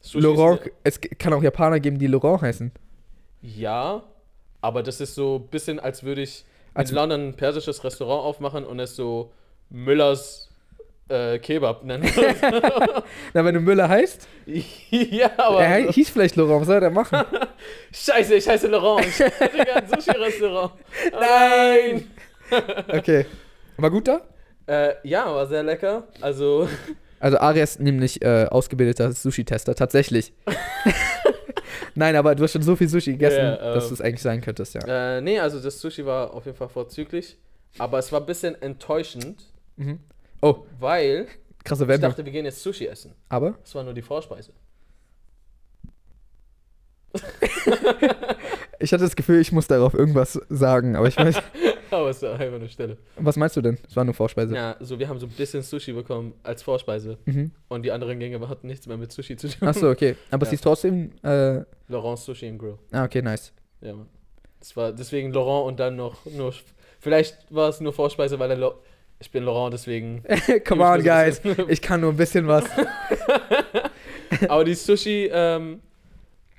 Sushi 0.00 0.20
Laurent, 0.24 0.60
es 0.84 0.98
kann 1.18 1.32
auch 1.34 1.42
Japaner 1.42 1.80
geben, 1.80 1.98
die 1.98 2.06
Laurent 2.06 2.40
heißen. 2.42 2.72
Ja, 3.42 4.02
aber 4.62 4.82
das 4.82 5.00
ist 5.02 5.14
so 5.14 5.36
ein 5.44 5.48
bisschen, 5.48 5.80
als 5.80 6.02
würde 6.02 6.22
ich 6.22 6.44
Als- 6.72 6.90
in 6.90 6.96
London 6.96 7.28
ein 7.28 7.34
persisches 7.34 7.84
Restaurant 7.84 8.24
aufmachen 8.24 8.64
und 8.64 8.80
es 8.80 8.96
so 8.96 9.32
Müllers 9.70 10.48
äh, 11.08 11.38
Kebab 11.38 11.84
nennen. 11.84 12.04
Na, 13.34 13.44
wenn 13.44 13.54
du 13.54 13.60
Müller 13.60 13.88
heißt, 13.88 14.26
ja, 14.90 15.30
aber. 15.36 15.62
er 15.64 15.90
hieß 15.92 16.10
vielleicht 16.10 16.36
Laurent, 16.36 16.60
was 16.62 16.66
soll 16.68 16.82
er 16.82 16.90
machen? 16.90 17.18
Scheiße, 17.92 18.34
ich 18.34 18.48
heiße 18.48 18.68
Laurent. 18.68 19.06
Ich 19.06 19.18
hätte 19.18 19.74
ein 19.76 19.88
Sushi-Restaurant. 19.88 20.72
Nein! 21.12 22.10
Okay. 22.88 23.26
War 23.76 23.90
gut 23.90 24.08
da? 24.08 24.20
Äh, 24.66 24.94
ja, 25.04 25.26
war 25.34 25.46
sehr 25.46 25.62
lecker. 25.62 26.08
Also, 26.20 26.68
Also 27.20 27.38
Aria 27.38 27.62
ist 27.64 27.80
nämlich 27.80 28.20
äh, 28.22 28.46
ausgebildeter 28.50 29.12
Sushi-Tester, 29.12 29.74
tatsächlich. 29.74 30.32
Nein, 31.94 32.16
aber 32.16 32.34
du 32.34 32.44
hast 32.44 32.52
schon 32.52 32.62
so 32.62 32.76
viel 32.76 32.88
Sushi 32.88 33.12
gegessen, 33.12 33.38
Ja, 33.38 33.74
dass 33.74 33.84
ähm, 33.84 33.88
du 33.90 33.94
es 33.94 34.00
eigentlich 34.00 34.22
sein 34.22 34.40
könntest, 34.40 34.74
ja. 34.74 35.16
äh, 35.16 35.20
nee, 35.20 35.38
also 35.40 35.58
das 35.60 35.80
Sushi 35.80 36.06
war 36.06 36.32
auf 36.32 36.46
jeden 36.46 36.56
Fall 36.56 36.68
vorzüglich. 36.68 37.36
Aber 37.78 37.98
es 37.98 38.12
war 38.12 38.20
ein 38.20 38.26
bisschen 38.26 38.60
enttäuschend, 38.62 39.44
Mhm. 39.76 40.00
Oh, 40.40 40.66
weil 40.78 41.26
krasse 41.64 41.86
ich 41.92 42.00
dachte, 42.00 42.24
wir 42.24 42.32
gehen 42.32 42.44
jetzt 42.44 42.62
Sushi 42.62 42.86
essen. 42.86 43.14
Aber 43.28 43.58
Das 43.62 43.74
war 43.74 43.82
nur 43.84 43.92
die 43.94 44.02
Vorspeise. 44.02 44.52
ich 48.78 48.92
hatte 48.92 49.04
das 49.04 49.16
Gefühl, 49.16 49.40
ich 49.40 49.50
muss 49.52 49.66
darauf 49.66 49.94
irgendwas 49.94 50.38
sagen, 50.48 50.96
aber 50.96 51.08
ich 51.08 51.16
weiß. 51.16 51.36
Aber 51.90 52.10
es 52.10 52.20
war 52.20 52.32
einfach 52.38 52.56
eine 52.56 52.68
Stelle. 52.68 52.98
was 53.16 53.36
meinst 53.38 53.56
du 53.56 53.62
denn? 53.62 53.78
Es 53.88 53.96
war 53.96 54.04
nur 54.04 54.12
Vorspeise. 54.12 54.54
Ja, 54.54 54.76
so 54.78 54.98
wir 54.98 55.08
haben 55.08 55.18
so 55.18 55.24
ein 55.24 55.32
bisschen 55.32 55.62
Sushi 55.62 55.94
bekommen 55.94 56.34
als 56.42 56.62
Vorspeise. 56.62 57.16
Mhm. 57.24 57.50
Und 57.68 57.82
die 57.82 57.90
anderen 57.90 58.18
Gänge 58.18 58.46
hatten 58.46 58.66
nichts 58.66 58.86
mehr 58.86 58.98
mit 58.98 59.10
Sushi 59.10 59.38
zu 59.38 59.48
tun. 59.48 59.66
Achso, 59.66 59.88
okay. 59.90 60.14
Aber 60.30 60.42
es 60.42 60.48
Ja. 60.48 60.50
hieß 60.50 60.60
trotzdem. 60.60 61.12
Äh, 61.22 61.62
Laurent 61.88 62.18
Sushi 62.18 62.46
and 62.46 62.58
Grill. 62.58 62.76
ah, 62.92 63.04
okay, 63.04 63.22
nice. 63.22 63.54
Ja, 63.80 63.94
Mann. 63.94 64.06
Das 64.60 64.76
war 64.76 64.92
deswegen 64.92 65.32
Laurent 65.32 65.66
und 65.66 65.80
dann 65.80 65.96
noch 65.96 66.26
nur. 66.26 66.52
Vielleicht 67.00 67.38
war 67.48 67.70
es 67.70 67.80
nur 67.80 67.94
Vorspeise, 67.94 68.38
weil 68.38 68.50
er. 68.50 68.74
Ich 69.20 69.30
bin 69.30 69.44
Laurent, 69.44 69.72
deswegen. 69.72 70.22
Come 70.66 70.84
on, 70.84 71.02
guys. 71.02 71.40
Ich 71.68 71.82
kann 71.82 72.00
nur 72.00 72.12
ein 72.12 72.16
bisschen 72.16 72.46
was. 72.46 72.64
Aber 74.48 74.64
die 74.64 74.74
Sushi, 74.74 75.28
ähm, 75.32 75.80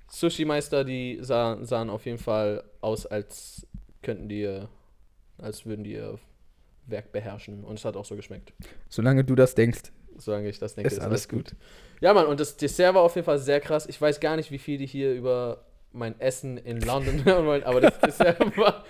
Sushi-Meister, 0.10 0.84
die 0.84 1.20
sahen, 1.22 1.66
sahen 1.66 1.90
auf 1.90 2.06
jeden 2.06 2.18
Fall 2.18 2.64
aus, 2.82 3.06
als 3.06 3.66
könnten 4.02 4.28
die, 4.28 4.62
als 5.38 5.66
würden 5.66 5.84
die 5.84 5.94
ihr 5.94 6.20
Werk 6.88 7.12
beherrschen. 7.12 7.64
Und 7.64 7.80
es 7.80 7.86
hat 7.86 7.96
auch 7.96 8.06
so 8.06 8.16
geschmeckt. 8.16 8.54
Solange 8.90 9.24
du 9.24 9.36
das 9.36 9.56
denkst, 9.56 9.92
Solange 10.18 10.50
ich 10.50 10.60
das 10.60 10.76
denke, 10.76 10.90
ist 10.92 11.00
alles 11.00 11.30
gut. 11.30 11.56
Ja, 12.02 12.14
Mann, 12.14 12.26
und 12.28 12.40
das 12.40 12.58
Dessert 12.58 12.94
war 12.94 13.04
auf 13.04 13.16
jeden 13.16 13.26
Fall 13.26 13.40
sehr 13.40 13.62
krass. 13.62 13.86
Ich 13.88 14.02
weiß 14.02 14.20
gar 14.20 14.36
nicht, 14.36 14.52
wie 14.52 14.58
viel 14.58 14.78
die 14.78 14.86
hier 14.86 15.14
über 15.14 15.66
mein 15.92 16.20
Essen 16.20 16.58
in 16.58 16.82
London 16.82 17.24
hören 17.26 17.46
wollen, 17.46 17.64
aber 17.64 17.82
das 17.82 18.00
Dessert 18.00 18.40
war 18.58 18.84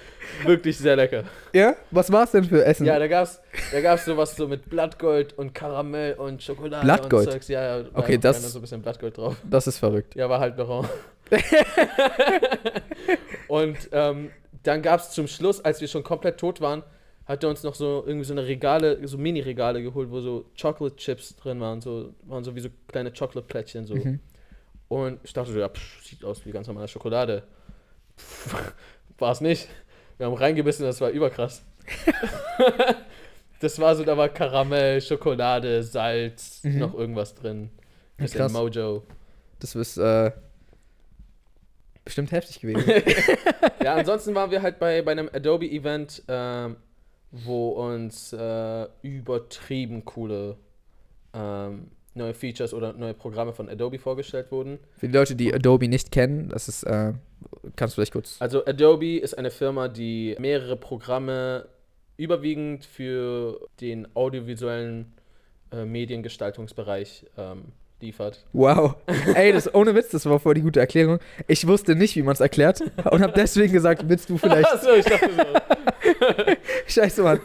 wirklich 0.46 0.78
sehr 0.78 0.96
lecker. 0.96 1.24
Ja? 1.54 1.76
Was 1.92 2.12
war 2.12 2.24
es 2.26 2.32
denn 2.32 2.44
für 2.44 2.64
Essen? 2.66 2.86
Ja, 2.86 3.00
da 3.00 3.08
gab's, 3.08 3.40
da 3.72 3.80
gab's 3.82 4.06
sowas 4.06 4.36
so 4.36 4.48
mit 4.48 4.70
Blattgold 4.70 5.38
und 5.38 5.54
Karamell 5.56 6.14
und 6.16 6.44
Schokolade 6.44 6.84
Blattgold? 6.86 7.28
und 7.28 7.34
Zeugs. 7.34 7.48
Ja, 7.48 7.80
ja, 7.80 7.86
Okay, 7.94 8.18
das- 8.18 8.52
so 8.52 8.60
ein 8.60 8.62
bisschen 8.62 8.82
Blattgold 8.82 9.18
drauf. 9.18 9.36
Das 9.50 9.66
ist 9.68 9.78
verrückt. 9.80 10.16
Ja, 10.16 10.30
war 10.30 10.40
halt 10.40 10.58
Laurent. 10.58 10.90
und 13.48 13.78
ähm, 13.92 14.32
dann 14.64 14.82
gab 14.82 15.00
es 15.00 15.12
zum 15.12 15.28
Schluss, 15.28 15.64
als 15.64 15.82
wir 15.82 15.88
schon 15.88 16.04
komplett 16.04 16.38
tot 16.40 16.62
waren, 16.62 16.84
hat 17.26 17.44
er 17.44 17.50
uns 17.50 17.64
noch 17.64 17.76
so 17.76 18.04
irgendwie 18.06 18.26
so 18.26 18.34
eine 18.34 18.46
Regale, 18.48 19.08
so 19.08 19.18
Mini-Regale 19.18 19.82
geholt, 19.84 20.10
wo 20.10 20.20
so 20.20 20.46
Chocolate 20.60 20.96
Chips 20.96 21.36
drin 21.36 21.60
waren, 21.62 21.80
so 21.80 22.14
waren 22.24 22.44
so 22.44 22.56
wie 22.56 22.60
so 22.60 22.70
kleine 22.88 23.12
Chocolate-Plättchen 23.14 23.86
so. 23.86 23.96
Mhm. 23.96 24.20
Und 24.90 25.20
ich 25.24 25.32
dachte 25.34 25.52
so, 25.54 25.60
ja, 25.60 25.70
pff, 25.70 26.04
sieht 26.04 26.26
aus 26.26 26.46
wie 26.46 26.52
ganz 26.52 26.68
normale 26.68 26.88
Schokolade. 26.88 27.44
War 29.18 29.32
es 29.32 29.40
nicht. 29.42 29.68
Wir 30.18 30.26
haben 30.26 30.34
reingebissen, 30.36 30.86
das 30.86 31.00
war 31.00 31.10
überkrass. 31.12 31.64
das 33.62 33.80
war 33.80 33.96
so, 33.96 34.04
da 34.04 34.18
war 34.18 34.28
Karamell, 34.30 35.02
Schokolade, 35.02 35.82
Salz, 35.84 36.62
Mhm. 36.64 36.80
noch 36.80 36.94
irgendwas 36.94 37.36
drin. 37.36 37.70
Bisschen 38.18 38.40
Krass. 38.42 38.52
Mojo. 38.52 39.04
Das 39.60 39.76
ist 39.76 39.98
äh, 39.98 40.32
bestimmt 42.04 42.32
heftig 42.32 42.60
gewesen. 42.60 42.84
Ja, 43.82 43.96
ansonsten 43.96 44.36
waren 44.36 44.52
wir 44.52 44.62
halt 44.62 44.78
bei, 44.78 45.02
bei 45.02 45.12
einem 45.14 45.30
Adobe-Event, 45.32 46.24
ähm, 46.28 46.76
wo 47.32 47.70
uns 47.70 48.34
äh, 48.34 48.88
übertrieben 49.04 50.04
coole 50.04 50.58
äh, 51.34 51.70
neue 52.16 52.34
Features 52.34 52.74
oder 52.74 52.94
neue 52.94 53.14
Programme 53.14 53.54
von 53.54 53.70
Adobe 53.70 54.00
vorgestellt 54.00 54.52
wurden. 54.52 54.80
Für 54.98 55.08
die 55.08 55.14
Leute, 55.14 55.36
die 55.36 55.54
Adobe 55.54 55.88
nicht 55.88 56.12
kennen, 56.12 56.50
das 56.50 56.68
ist, 56.68 56.84
äh, 56.84 57.14
kannst 57.76 57.94
du 57.94 57.96
vielleicht 57.96 58.14
kurz. 58.14 58.38
Also 58.40 58.66
Adobe 58.66 59.18
ist 59.18 59.38
eine 59.38 59.52
Firma, 59.52 59.88
die 59.88 60.36
mehrere 60.40 60.76
Programme 60.76 61.68
überwiegend 62.18 62.86
für 62.86 63.68
den 63.80 64.08
audiovisuellen 64.16 65.14
äh, 65.72 65.86
Mediengestaltungsbereich 65.86 67.26
ähm, 67.38 67.72
liefert. 68.02 68.46
Wow. 68.54 68.96
Ey, 69.36 69.54
das 69.54 69.74
ohne 69.74 69.96
Witz, 69.96 70.10
das 70.10 70.26
war 70.26 70.40
voll 70.40 70.56
die 70.56 70.62
gute 70.62 70.80
Erklärung. 70.80 71.20
Ich 71.48 71.66
wusste 71.68 71.96
nicht, 71.96 72.16
wie 72.16 72.22
man 72.22 72.34
es 72.34 72.40
erklärt 72.40 72.82
und 73.12 73.22
habe 73.22 73.34
deswegen 73.36 73.72
gesagt, 73.74 74.04
willst 74.08 74.30
du 74.30 74.38
vielleicht. 74.38 74.68
Achso, 74.68 74.94
ich 74.96 75.06
dachte 75.06 75.30
so. 75.30 76.54
Scheiße, 76.88 77.24
Mann. 77.24 77.40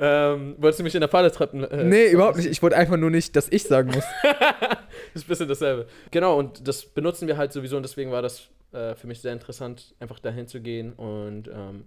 Ähm, 0.00 0.54
wolltest 0.58 0.80
du 0.80 0.84
mich 0.84 0.94
in 0.94 1.00
der 1.00 1.10
Falle 1.10 1.30
treppen? 1.30 1.62
Äh, 1.64 1.84
Nee, 1.84 2.10
überhaupt 2.10 2.36
nicht. 2.36 2.46
Ich 2.46 2.62
wollte 2.62 2.76
einfach 2.76 2.96
nur 2.96 3.10
nicht, 3.10 3.36
dass 3.36 3.48
ich 3.50 3.64
sagen 3.64 3.90
muss. 3.90 4.04
ist 5.14 5.24
ein 5.26 5.28
bisschen 5.28 5.48
dasselbe. 5.48 5.86
Genau, 6.10 6.38
und 6.38 6.66
das 6.66 6.86
benutzen 6.86 7.28
wir 7.28 7.36
halt 7.36 7.52
sowieso 7.52 7.76
und 7.76 7.82
deswegen 7.82 8.10
war 8.10 8.22
das 8.22 8.48
äh, 8.72 8.94
für 8.94 9.06
mich 9.06 9.20
sehr 9.20 9.32
interessant, 9.32 9.94
einfach 10.00 10.18
dahin 10.18 10.46
zu 10.46 10.60
gehen. 10.60 10.94
Und 10.94 11.48
ähm, 11.48 11.84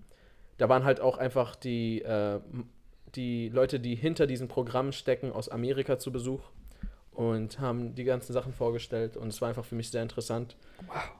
da 0.57 0.69
waren 0.69 0.83
halt 0.83 1.01
auch 1.01 1.17
einfach 1.17 1.55
die, 1.55 2.03
äh, 2.03 2.39
die 3.15 3.49
Leute, 3.49 3.79
die 3.79 3.95
hinter 3.95 4.27
diesen 4.27 4.47
Programmen 4.47 4.91
stecken, 4.93 5.31
aus 5.31 5.49
Amerika 5.49 5.97
zu 5.97 6.11
Besuch 6.11 6.41
und 7.11 7.59
haben 7.59 7.95
die 7.95 8.03
ganzen 8.03 8.33
Sachen 8.33 8.53
vorgestellt 8.53 9.17
und 9.17 9.27
es 9.27 9.41
war 9.41 9.49
einfach 9.49 9.65
für 9.65 9.75
mich 9.75 9.89
sehr 9.91 10.01
interessant. 10.01 10.55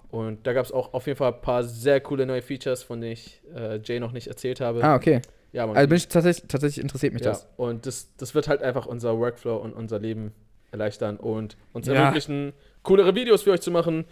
Und 0.09 0.45
da 0.45 0.53
gab 0.53 0.65
es 0.65 0.71
auch 0.71 0.93
auf 0.93 1.07
jeden 1.07 1.17
Fall 1.17 1.33
ein 1.33 1.41
paar 1.41 1.63
sehr 1.63 2.01
coole 2.01 2.25
neue 2.25 2.41
Features, 2.41 2.83
von 2.83 3.01
denen 3.01 3.13
ich 3.13 3.41
äh, 3.55 3.79
Jay 3.83 3.99
noch 3.99 4.11
nicht 4.11 4.27
erzählt 4.27 4.59
habe. 4.61 4.83
Ah, 4.83 4.95
okay. 4.95 5.21
Ja, 5.53 5.65
man, 5.65 5.77
Also 5.77 5.87
bin 5.87 5.97
ich 5.97 6.07
tatsächlich, 6.09 6.47
tatsächlich 6.47 6.83
interessiert 6.83 7.13
mich 7.13 7.23
ja, 7.23 7.29
das. 7.31 7.47
und 7.55 7.85
das, 7.85 8.09
das 8.17 8.35
wird 8.35 8.47
halt 8.47 8.61
einfach 8.61 8.85
unser 8.85 9.17
Workflow 9.17 9.55
und 9.55 9.73
unser 9.73 9.99
Leben 9.99 10.33
erleichtern 10.71 11.17
und 11.17 11.55
uns 11.71 11.87
Ja. 11.87 11.93
ermöglichen, 11.93 12.53
coolere 12.81 13.15
Videos 13.15 13.43
für 13.43 13.51
euch 13.51 13.61
zu 13.61 13.71
machen. 13.71 14.05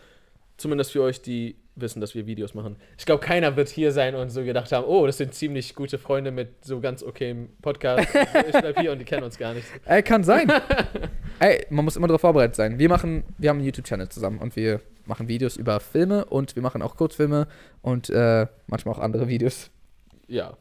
Zumindest 0.57 0.91
für 0.91 1.01
euch, 1.01 1.21
die 1.21 1.55
wissen, 1.75 2.01
dass 2.01 2.13
wir 2.13 2.27
Videos 2.27 2.53
machen. 2.53 2.75
Ich 2.99 3.05
glaube, 3.05 3.25
keiner 3.25 3.55
wird 3.55 3.69
hier 3.69 3.91
sein 3.91 4.13
und 4.13 4.29
so 4.29 4.43
gedacht 4.43 4.71
haben, 4.71 4.85
oh, 4.85 5.07
das 5.07 5.17
sind 5.17 5.33
ziemlich 5.33 5.73
gute 5.73 5.97
Freunde 5.97 6.29
mit 6.29 6.63
so 6.63 6.79
ganz 6.79 7.01
okayem 7.01 7.49
Podcast. 7.61 8.07
ich 8.47 8.51
bleib 8.59 8.79
hier 8.79 8.91
und 8.91 8.99
die 8.99 9.05
kennen 9.05 9.23
uns 9.23 9.39
gar 9.39 9.53
nicht. 9.55 9.65
Ey, 9.85 10.03
kann 10.03 10.23
sein. 10.23 10.51
Ey, 11.39 11.65
man 11.71 11.85
muss 11.85 11.95
immer 11.95 12.07
darauf 12.07 12.21
vorbereitet 12.21 12.55
sein. 12.55 12.77
Wir 12.77 12.89
machen, 12.89 13.23
wir 13.39 13.49
haben 13.49 13.57
einen 13.57 13.65
YouTube-Channel 13.65 14.09
zusammen 14.09 14.37
und 14.37 14.55
wir 14.55 14.81
machen 15.05 15.27
Videos 15.27 15.57
über 15.57 15.79
Filme 15.79 16.25
und 16.25 16.55
wir 16.55 16.61
machen 16.61 16.83
auch 16.83 16.95
Kurzfilme 16.95 17.47
und 17.81 18.11
äh, 18.11 18.45
manchmal 18.67 18.93
auch 18.93 18.99
andere 18.99 19.27
Videos. 19.27 19.71
Ja, 20.27 20.55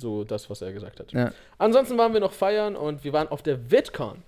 so 0.00 0.24
das, 0.24 0.48
was 0.50 0.62
er 0.62 0.72
gesagt 0.72 1.00
hat. 1.00 1.12
Ja. 1.12 1.32
Ansonsten 1.58 1.98
waren 1.98 2.12
wir 2.12 2.20
noch 2.20 2.32
feiern 2.32 2.76
und 2.76 3.04
wir 3.04 3.12
waren 3.12 3.28
auf 3.28 3.42
der 3.42 3.70
VidCon. 3.70 4.22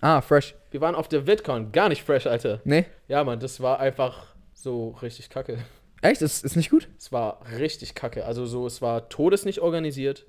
Ah, 0.00 0.20
fresh. 0.20 0.54
Wir 0.70 0.80
waren 0.80 0.94
auf 0.94 1.08
der 1.08 1.26
VidCon. 1.26 1.72
Gar 1.72 1.88
nicht 1.88 2.02
fresh, 2.02 2.26
Alter. 2.26 2.60
Nee? 2.64 2.86
Ja, 3.08 3.24
Mann, 3.24 3.40
das 3.40 3.60
war 3.60 3.80
einfach 3.80 4.26
so 4.54 4.90
richtig 5.02 5.30
kacke. 5.30 5.58
Echt? 6.02 6.22
Ist, 6.22 6.44
ist 6.44 6.56
nicht 6.56 6.70
gut? 6.70 6.88
Es 6.98 7.12
war 7.12 7.40
richtig 7.58 7.94
kacke. 7.94 8.24
Also 8.26 8.46
so, 8.46 8.66
es 8.66 8.82
war 8.82 9.08
todesnicht 9.08 9.60
organisiert. 9.60 10.26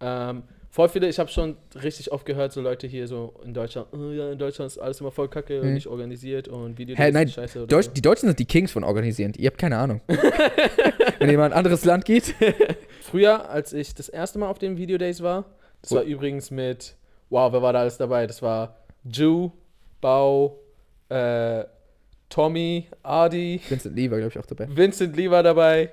Ähm, 0.00 0.44
voll 0.76 0.90
viele, 0.90 1.08
ich 1.08 1.18
habe 1.18 1.30
schon 1.30 1.56
richtig 1.82 2.12
oft 2.12 2.26
gehört, 2.26 2.52
so 2.52 2.60
Leute 2.60 2.86
hier 2.86 3.08
so 3.08 3.32
in 3.42 3.54
Deutschland, 3.54 3.88
oh 3.92 4.10
ja, 4.10 4.30
in 4.30 4.38
Deutschland 4.38 4.70
ist 4.70 4.76
alles 4.78 5.00
immer 5.00 5.10
voll 5.10 5.28
kacke 5.28 5.60
und 5.62 5.68
Mhm. 5.68 5.74
nicht 5.74 5.86
organisiert 5.86 6.48
und 6.48 6.76
Video 6.76 6.94
Hä, 6.96 7.10
nein, 7.12 7.28
scheiße. 7.28 7.66
Deutsch, 7.66 7.86
so. 7.86 7.92
die 7.92 8.02
Deutschen 8.02 8.26
sind 8.28 8.38
die 8.38 8.44
Kings 8.44 8.72
von 8.72 8.84
organisieren. 8.84 9.32
Ihr 9.38 9.46
habt 9.48 9.56
keine 9.56 9.78
Ahnung. 9.78 10.02
Wenn 11.18 11.28
mal 11.28 11.32
in 11.32 11.40
ein 11.40 11.52
anderes 11.54 11.84
Land 11.86 12.04
geht. 12.04 12.34
Früher, 13.00 13.48
als 13.48 13.72
ich 13.72 13.94
das 13.94 14.10
erste 14.10 14.38
Mal 14.38 14.48
auf 14.50 14.58
den 14.58 14.76
Video 14.76 14.98
Days 14.98 15.22
war, 15.22 15.46
das 15.80 15.92
Wo- 15.92 15.96
war 15.96 16.02
übrigens 16.02 16.50
mit, 16.50 16.94
wow, 17.30 17.50
wer 17.52 17.62
war 17.62 17.72
da 17.72 17.80
alles 17.80 17.96
dabei? 17.96 18.26
Das 18.26 18.42
war 18.42 18.76
Ju, 19.10 19.50
Bau, 20.02 20.58
äh, 21.08 21.64
Tommy, 22.28 22.86
Adi, 23.02 23.60
Vincent 23.68 23.96
Lee 23.96 24.10
war, 24.10 24.18
glaube 24.18 24.32
ich, 24.32 24.38
auch 24.38 24.46
dabei. 24.46 24.68
Vincent 24.68 25.16
Lee 25.16 25.30
war 25.30 25.42
dabei, 25.42 25.90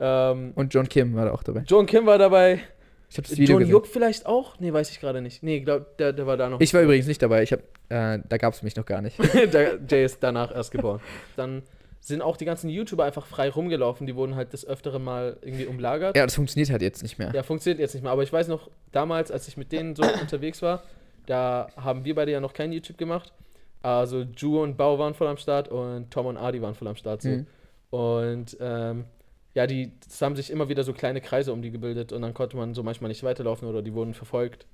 ähm, 0.00 0.52
Und 0.56 0.74
John 0.74 0.88
Kim 0.88 1.14
war 1.14 1.26
da 1.26 1.30
auch 1.32 1.42
dabei. 1.44 1.62
John 1.66 1.86
Kim 1.86 2.06
war 2.06 2.18
dabei, 2.18 2.60
Ich 3.08 3.18
habe 3.18 3.28
das 3.28 3.36
Video 3.38 3.54
John 3.54 3.58
gesehen. 3.60 3.72
Yuck 3.72 3.86
vielleicht 3.86 4.26
auch? 4.26 4.58
Nee, 4.58 4.72
weiß 4.72 4.90
ich 4.90 5.00
gerade 5.00 5.20
nicht. 5.20 5.42
Nee, 5.42 5.60
glaub, 5.60 5.96
der, 5.96 6.12
der 6.12 6.26
war 6.26 6.36
da 6.36 6.48
noch. 6.48 6.60
Ich 6.60 6.74
war 6.74 6.82
übrigens 6.82 7.06
nicht 7.06 7.22
dabei. 7.22 7.42
Ich 7.42 7.52
hab, 7.52 7.60
äh, 7.88 8.20
da 8.28 8.36
gab 8.36 8.54
es 8.54 8.62
mich 8.62 8.76
noch 8.76 8.84
gar 8.84 9.00
nicht. 9.00 9.16
der, 9.52 9.78
Jay 9.88 10.04
ist 10.04 10.22
danach 10.22 10.54
erst 10.54 10.72
geboren. 10.72 11.00
Dann 11.36 11.62
sind 12.00 12.22
auch 12.22 12.36
die 12.36 12.44
ganzen 12.44 12.68
YouTuber 12.68 13.04
einfach 13.04 13.26
frei 13.26 13.48
rumgelaufen. 13.48 14.06
Die 14.06 14.14
wurden 14.14 14.34
halt 14.34 14.52
des 14.52 14.66
Öfteren 14.66 15.02
mal 15.04 15.36
irgendwie 15.42 15.66
umlagert. 15.66 16.16
Ja, 16.16 16.24
das 16.24 16.34
funktioniert 16.34 16.70
halt 16.70 16.82
jetzt 16.82 17.02
nicht 17.02 17.18
mehr. 17.18 17.32
Ja, 17.34 17.42
funktioniert 17.42 17.80
jetzt 17.80 17.94
nicht 17.94 18.02
mehr. 18.02 18.12
Aber 18.12 18.22
ich 18.22 18.32
weiß 18.32 18.48
noch, 18.48 18.70
damals, 18.92 19.30
als 19.30 19.48
ich 19.48 19.56
mit 19.56 19.72
denen 19.72 19.94
so 19.94 20.02
unterwegs 20.20 20.62
war, 20.62 20.82
da 21.26 21.68
haben 21.76 22.04
wir 22.04 22.14
beide 22.14 22.32
ja 22.32 22.40
noch 22.40 22.52
kein 22.52 22.72
YouTube 22.72 22.98
gemacht. 22.98 23.32
Also 23.82 24.22
Ju 24.22 24.62
und 24.62 24.76
Bau 24.76 24.98
waren 24.98 25.14
voll 25.14 25.28
am 25.28 25.36
Start 25.36 25.68
und 25.68 26.10
Tom 26.10 26.26
und 26.26 26.36
Adi 26.36 26.60
waren 26.60 26.74
voll 26.74 26.88
am 26.88 26.96
Start. 26.96 27.22
So. 27.22 27.28
Mhm. 27.28 27.46
Und 27.90 28.56
ähm, 28.60 29.04
ja, 29.56 29.66
die 29.66 29.90
es 30.08 30.20
haben 30.22 30.36
sich 30.36 30.50
immer 30.50 30.68
wieder 30.68 30.84
so 30.84 30.92
kleine 30.92 31.20
Kreise 31.20 31.52
um 31.52 31.62
die 31.62 31.70
gebildet 31.70 32.12
und 32.12 32.20
dann 32.22 32.34
konnte 32.34 32.56
man 32.56 32.74
so 32.74 32.82
manchmal 32.82 33.08
nicht 33.08 33.22
weiterlaufen 33.24 33.66
oder 33.66 33.80
die 33.82 33.94
wurden 33.94 34.12
verfolgt. 34.14 34.66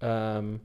Ähm, 0.00 0.60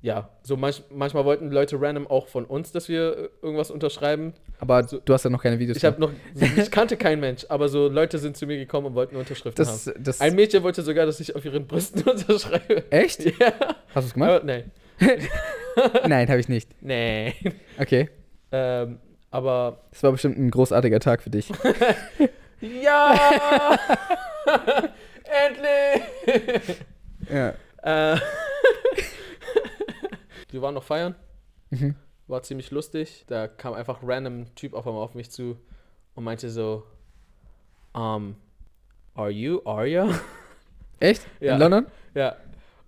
ja, 0.00 0.30
so 0.42 0.56
manch, 0.56 0.82
manchmal 0.90 1.24
wollten 1.24 1.50
Leute 1.50 1.80
random 1.80 2.06
auch 2.06 2.28
von 2.28 2.44
uns, 2.44 2.72
dass 2.72 2.88
wir 2.88 3.16
äh, 3.16 3.28
irgendwas 3.42 3.70
unterschreiben. 3.70 4.32
Aber 4.58 4.82
So- 4.88 5.00
du 5.04 5.12
hast 5.12 5.24
ja 5.24 5.30
noch 5.30 5.42
keine 5.42 5.58
Videos. 5.58 5.76
Ich 5.76 5.84
habe 5.84 6.00
noch, 6.00 6.10
ich 6.34 6.70
kannte 6.70 6.96
keinen 6.96 7.20
Mensch, 7.20 7.44
aber 7.50 7.68
so 7.68 7.88
Leute 7.88 8.18
sind 8.18 8.36
zu 8.38 8.46
mir 8.46 8.56
gekommen 8.56 8.86
und 8.88 8.94
wollten 8.94 9.16
Unterschriften 9.16 9.64
haben. 9.66 9.72
das, 9.84 9.94
das, 9.98 10.20
Ein 10.20 10.34
Mädchen 10.34 10.62
wollte 10.62 10.82
sogar, 10.82 11.04
dass 11.06 11.20
ich 11.20 11.34
auf 11.36 11.44
ihren 11.44 11.66
Brüsten 11.66 12.02
unterschreibe. 12.10 12.90
Echt? 12.90 13.24
Ja. 13.38 13.52
Hast 13.94 14.04
du 14.04 14.08
es 14.08 14.14
gemacht? 14.14 14.30
Aber, 14.30 14.44
nee. 14.44 14.64
Nein, 16.06 16.28
habe 16.30 16.40
ich 16.40 16.48
nicht. 16.48 16.70
Nee. 16.82 17.34
Okay. 17.78 18.08
Ähm, 18.52 18.98
aber 19.30 19.80
Das 19.90 20.02
war 20.02 20.12
bestimmt 20.12 20.38
ein 20.38 20.50
großartiger 20.50 21.00
Tag 21.00 21.22
für 21.22 21.30
dich. 21.30 21.50
ja! 22.64 23.78
Endlich! 25.46 26.76
Ja. 27.30 27.54
Äh, 27.82 28.18
wir 30.50 30.62
waren 30.62 30.74
noch 30.74 30.84
feiern. 30.84 31.14
Mhm. 31.70 31.94
War 32.26 32.42
ziemlich 32.42 32.70
lustig. 32.70 33.24
Da 33.26 33.48
kam 33.48 33.74
einfach 33.74 34.02
ein 34.02 34.10
random 34.10 34.54
Typ 34.54 34.74
auf 34.74 34.86
einmal 34.86 35.02
auf 35.02 35.14
mich 35.14 35.30
zu 35.30 35.58
und 36.14 36.24
meinte 36.24 36.48
so, 36.50 36.84
um, 37.92 38.36
are 39.14 39.30
you 39.30 39.60
Arya? 39.64 40.08
Echt? 41.00 41.26
Ja. 41.40 41.54
In 41.54 41.60
London? 41.60 41.86
Ja. 42.14 42.36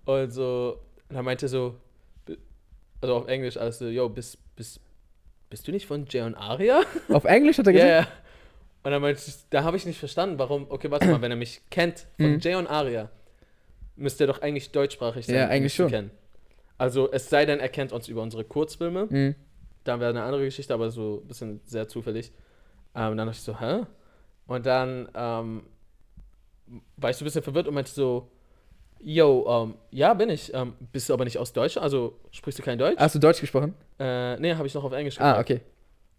Und 0.04 0.30
so, 0.30 0.80
und 1.08 1.16
er 1.16 1.22
meinte 1.22 1.48
so, 1.48 1.74
also 3.00 3.16
auf 3.16 3.28
Englisch, 3.28 3.56
alles 3.56 3.78
so, 3.78 3.86
yo, 3.88 4.08
bist, 4.08 4.38
bist, 4.56 4.80
bist 5.50 5.66
du 5.68 5.72
nicht 5.72 5.86
von 5.86 6.06
Jay 6.08 6.22
und 6.22 6.34
Aria? 6.34 6.82
Auf 7.08 7.24
Englisch 7.24 7.58
hat 7.58 7.66
er 7.66 7.72
Ja, 7.72 7.84
gesagt? 8.00 8.08
ja. 8.08 8.12
Und 8.86 8.92
dann 8.92 9.02
meinte 9.02 9.20
ich, 9.26 9.34
da 9.50 9.64
habe 9.64 9.76
ich 9.76 9.84
nicht 9.84 9.98
verstanden, 9.98 10.38
warum, 10.38 10.66
okay, 10.68 10.88
warte 10.92 11.06
mal, 11.08 11.20
wenn 11.20 11.32
er 11.32 11.36
mich 11.36 11.60
kennt 11.70 12.06
von 12.20 12.34
Mhm. 12.34 12.38
Jay 12.38 12.54
und 12.54 12.68
Aria, 12.68 13.10
müsste 13.96 14.22
er 14.22 14.26
doch 14.28 14.40
eigentlich 14.42 14.70
deutschsprachig 14.70 15.26
sein. 15.26 15.34
Ja, 15.34 15.48
eigentlich 15.48 15.74
schon. 15.74 15.90
Kennen. 15.90 16.12
Also 16.78 17.10
es 17.10 17.28
sei 17.28 17.46
denn, 17.46 17.58
er 17.58 17.68
kennt 17.68 17.90
uns 17.90 18.06
über 18.06 18.22
unsere 18.22 18.44
Kurzfilme. 18.44 19.06
Mhm. 19.10 19.34
Dann 19.82 19.98
wäre 19.98 20.10
eine 20.10 20.22
andere 20.22 20.44
Geschichte, 20.44 20.72
aber 20.72 20.90
so 20.90 21.20
ein 21.24 21.26
bisschen 21.26 21.60
sehr 21.64 21.88
zufällig. 21.88 22.30
Ähm, 22.94 23.16
dann 23.16 23.26
dachte 23.26 23.32
ich 23.32 23.42
so, 23.42 23.58
hä? 23.58 23.86
Und 24.46 24.66
dann 24.66 25.08
ähm, 25.16 25.66
war 26.96 27.10
ich 27.10 27.16
so 27.16 27.24
ein 27.24 27.26
bisschen 27.26 27.42
verwirrt 27.42 27.66
und 27.66 27.74
meinte 27.74 27.90
so, 27.90 28.30
yo, 29.00 29.46
ähm, 29.64 29.74
ja, 29.90 30.14
bin 30.14 30.30
ich. 30.30 30.54
Ähm, 30.54 30.74
bist 30.92 31.08
du 31.08 31.12
aber 31.12 31.24
nicht 31.24 31.38
aus 31.38 31.52
Deutschland? 31.52 31.82
Also 31.82 32.20
sprichst 32.30 32.60
du 32.60 32.62
kein 32.62 32.78
Deutsch? 32.78 33.00
Hast 33.00 33.16
du 33.16 33.18
Deutsch 33.18 33.40
gesprochen? 33.40 33.74
Äh, 33.98 34.36
nee, 34.36 34.54
habe 34.54 34.68
ich 34.68 34.74
noch 34.74 34.84
auf 34.84 34.92
Englisch 34.92 35.18
Ah, 35.20 35.30
gefragt. 35.40 35.50
okay. 35.50 35.60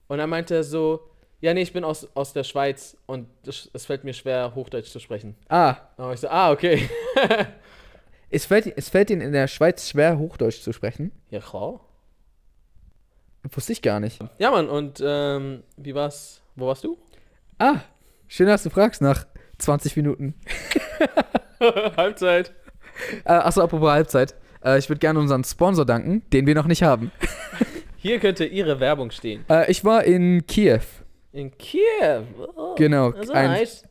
Und 0.10 0.18
dann 0.18 0.30
meinte 0.30 0.54
er 0.54 0.64
so, 0.66 1.00
ja, 1.40 1.54
nee, 1.54 1.62
ich 1.62 1.74
bin 1.74 1.84
aus, 1.84 2.08
aus 2.16 2.34
der 2.34 2.44
Schweiz 2.44 2.98
und 3.06 3.28
es 3.46 3.86
fällt 3.86 4.04
mir 4.04 4.14
schwer, 4.14 4.54
Hochdeutsch 4.56 4.90
zu 4.90 5.00
sprechen. 5.00 5.36
Ah, 5.50 5.76
war 5.98 6.14
ich 6.14 6.20
so, 6.20 6.30
ah, 6.30 6.52
okay. 6.52 6.90
es 8.30 8.46
fällt, 8.46 8.78
es 8.78 8.90
fällt 8.90 9.10
Ihnen 9.10 9.22
in 9.22 9.34
der 9.34 9.48
Schweiz 9.48 9.90
schwer, 9.90 10.18
Hochdeutsch 10.18 10.62
zu 10.62 10.74
sprechen? 10.74 11.12
ja, 11.30 11.40
klar. 11.40 11.82
Wusste 13.52 13.72
ich 13.72 13.82
gar 13.82 14.02
nicht. 14.02 14.20
Ja, 14.40 14.52
Mann, 14.52 14.68
und 14.68 15.02
ähm, 15.02 15.64
wie 15.78 15.96
war's? 15.96 16.42
Wo 16.56 16.68
warst 16.68 16.84
du? 16.84 16.98
Ah, 17.60 17.78
schön, 18.28 18.48
dass 18.48 18.64
du 18.64 18.70
fragst 18.70 19.02
nach 19.02 19.26
20 19.60 19.96
Minuten. 19.96 20.36
Halbzeit. 21.62 22.52
Äh, 23.24 23.32
achso, 23.32 23.62
apropos 23.62 23.90
Halbzeit. 23.90 24.36
Äh, 24.66 24.80
ich 24.80 24.90
würde 24.90 25.00
gerne 25.00 25.20
unseren 25.20 25.46
Sponsor 25.46 25.86
danken, 25.86 26.24
den 26.34 26.46
wir 26.46 26.56
noch 26.56 26.68
nicht 26.68 26.84
haben. 26.84 27.12
Hier 27.98 28.20
könnte 28.20 28.44
Ihre 28.46 28.80
Werbung 28.82 29.12
stehen. 29.12 29.46
Äh, 29.50 29.72
ich 29.72 29.86
war 29.86 30.04
in 30.04 30.46
Kiew. 30.46 30.82
In 31.38 31.56
Kiew. 31.58 32.24
Oh, 32.56 32.74
Genau. 32.76 33.12
Also 33.12 33.32
ein- 33.34 33.52
nice. 33.52 33.84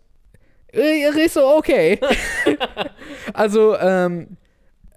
Äh, 0.72 1.08
Ist 1.24 1.34
so 1.34 1.46
okay. 1.56 1.98
also, 3.32 3.76
ähm, 3.78 4.36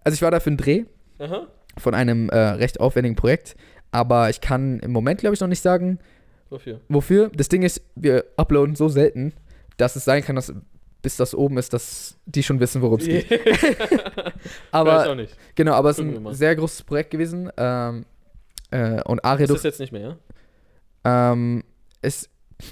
also 0.04 0.16
ich 0.16 0.22
war 0.22 0.32
da 0.32 0.40
für 0.40 0.50
einen 0.50 0.58
Dreh 0.58 0.86
Aha. 1.20 1.48
von 1.78 1.94
einem 1.94 2.30
äh, 2.30 2.38
recht 2.38 2.80
aufwendigen 2.80 3.16
Projekt, 3.16 3.56
aber 3.92 4.30
ich 4.30 4.42
kann 4.42 4.80
im 4.80 4.92
Moment, 4.92 5.20
glaube 5.22 5.36
ich, 5.36 5.40
noch 5.42 5.48
nicht 5.48 5.62
sagen, 5.62 6.00
Wofür? 6.50 6.82
wofür. 6.90 7.30
Das 7.36 7.50
Ding 7.50 7.62
ist, 7.62 7.82
wir 7.96 8.26
uploaden 8.36 8.76
so 8.76 8.90
selten, 8.90 9.34
dass 9.78 9.96
es 9.96 10.04
sein 10.06 10.24
kann, 10.24 10.36
dass 10.36 10.52
bis 11.04 11.16
das 11.18 11.34
oben 11.36 11.58
ist, 11.60 11.72
dass 11.72 12.18
die 12.26 12.42
schon 12.44 12.60
wissen, 12.60 12.82
worum 12.82 13.00
es 13.00 13.06
geht. 13.06 13.28
Aber 14.72 15.08
auch 15.12 15.16
nicht. 15.16 15.34
genau, 15.56 15.74
aber 15.76 15.92
es 15.92 16.00
ist 16.00 16.06
ein 16.06 16.34
sehr 16.34 16.56
großes 16.56 16.84
Projekt 16.84 17.12
gewesen. 17.12 17.50
Ähm, 17.56 18.06
äh, 18.72 19.02
und 19.04 19.24
Aria 19.24 19.46
Ist 19.46 19.54
das 19.54 19.64
jetzt 19.64 19.80
nicht 19.80 19.94
mehr, 19.94 20.18
ja? 21.06 21.32
ähm, 21.32 21.64
es, 22.02 22.28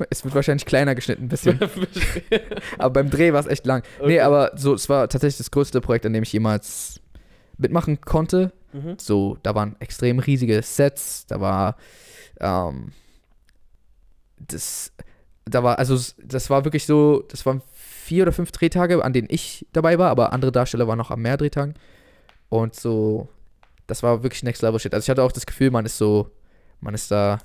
es 0.09 0.23
wird 0.23 0.35
wahrscheinlich 0.35 0.65
kleiner 0.65 0.95
geschnitten, 0.95 1.23
ein 1.23 1.29
bisschen. 1.29 1.59
aber 2.77 2.89
beim 2.93 3.09
Dreh 3.09 3.33
war 3.33 3.39
es 3.39 3.47
echt 3.47 3.65
lang. 3.65 3.83
Nee, 3.99 4.05
Okay. 4.05 4.19
aber 4.21 4.51
so, 4.55 4.73
es 4.73 4.89
war 4.89 5.07
tatsächlich 5.09 5.37
das 5.37 5.51
größte 5.51 5.81
Projekt, 5.81 6.05
an 6.05 6.13
dem 6.13 6.23
ich 6.23 6.33
jemals 6.33 6.99
mitmachen 7.57 8.01
konnte. 8.01 8.51
Mhm. 8.73 8.95
So, 8.99 9.37
da 9.43 9.55
waren 9.55 9.75
extrem 9.79 10.19
riesige 10.19 10.61
Sets, 10.61 11.25
da 11.27 11.39
war, 11.39 11.77
ähm, 12.39 12.91
das, 14.39 14.91
da 15.45 15.63
war, 15.63 15.79
also 15.79 15.97
das 16.23 16.49
war 16.49 16.65
wirklich 16.65 16.85
so, 16.85 17.23
das 17.29 17.45
waren 17.45 17.61
vier 17.73 18.23
oder 18.23 18.31
fünf 18.33 18.51
Drehtage, 18.51 19.03
an 19.03 19.13
denen 19.13 19.27
ich 19.31 19.65
dabei 19.73 19.97
war, 19.97 20.09
aber 20.11 20.33
andere 20.33 20.51
Darsteller 20.51 20.87
waren 20.87 20.97
noch 20.97 21.11
am 21.11 21.21
mehr 21.21 21.37
Drehtagen. 21.37 21.73
Und 22.49 22.75
so, 22.75 23.27
das 23.87 24.03
war 24.03 24.23
wirklich 24.23 24.43
Next 24.43 24.61
Level 24.61 24.79
Shit. 24.79 24.93
Also 24.93 25.05
ich 25.05 25.09
hatte 25.09 25.23
auch 25.23 25.31
das 25.31 25.45
Gefühl, 25.45 25.71
man 25.71 25.85
ist 25.85 25.97
so, 25.97 26.29
man 26.79 26.93
ist 26.93 27.09
da 27.11 27.39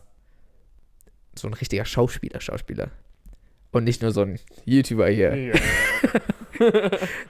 so 1.35 1.49
ein 1.49 1.55
richtiger 1.55 1.85
Schauspieler, 1.85 2.41
Schauspieler. 2.41 2.91
Und 3.73 3.85
nicht 3.85 4.03
nur 4.03 4.13
so 4.13 4.23
ein 4.23 4.39
YouTuber 4.67 5.09
hier. 5.09 5.55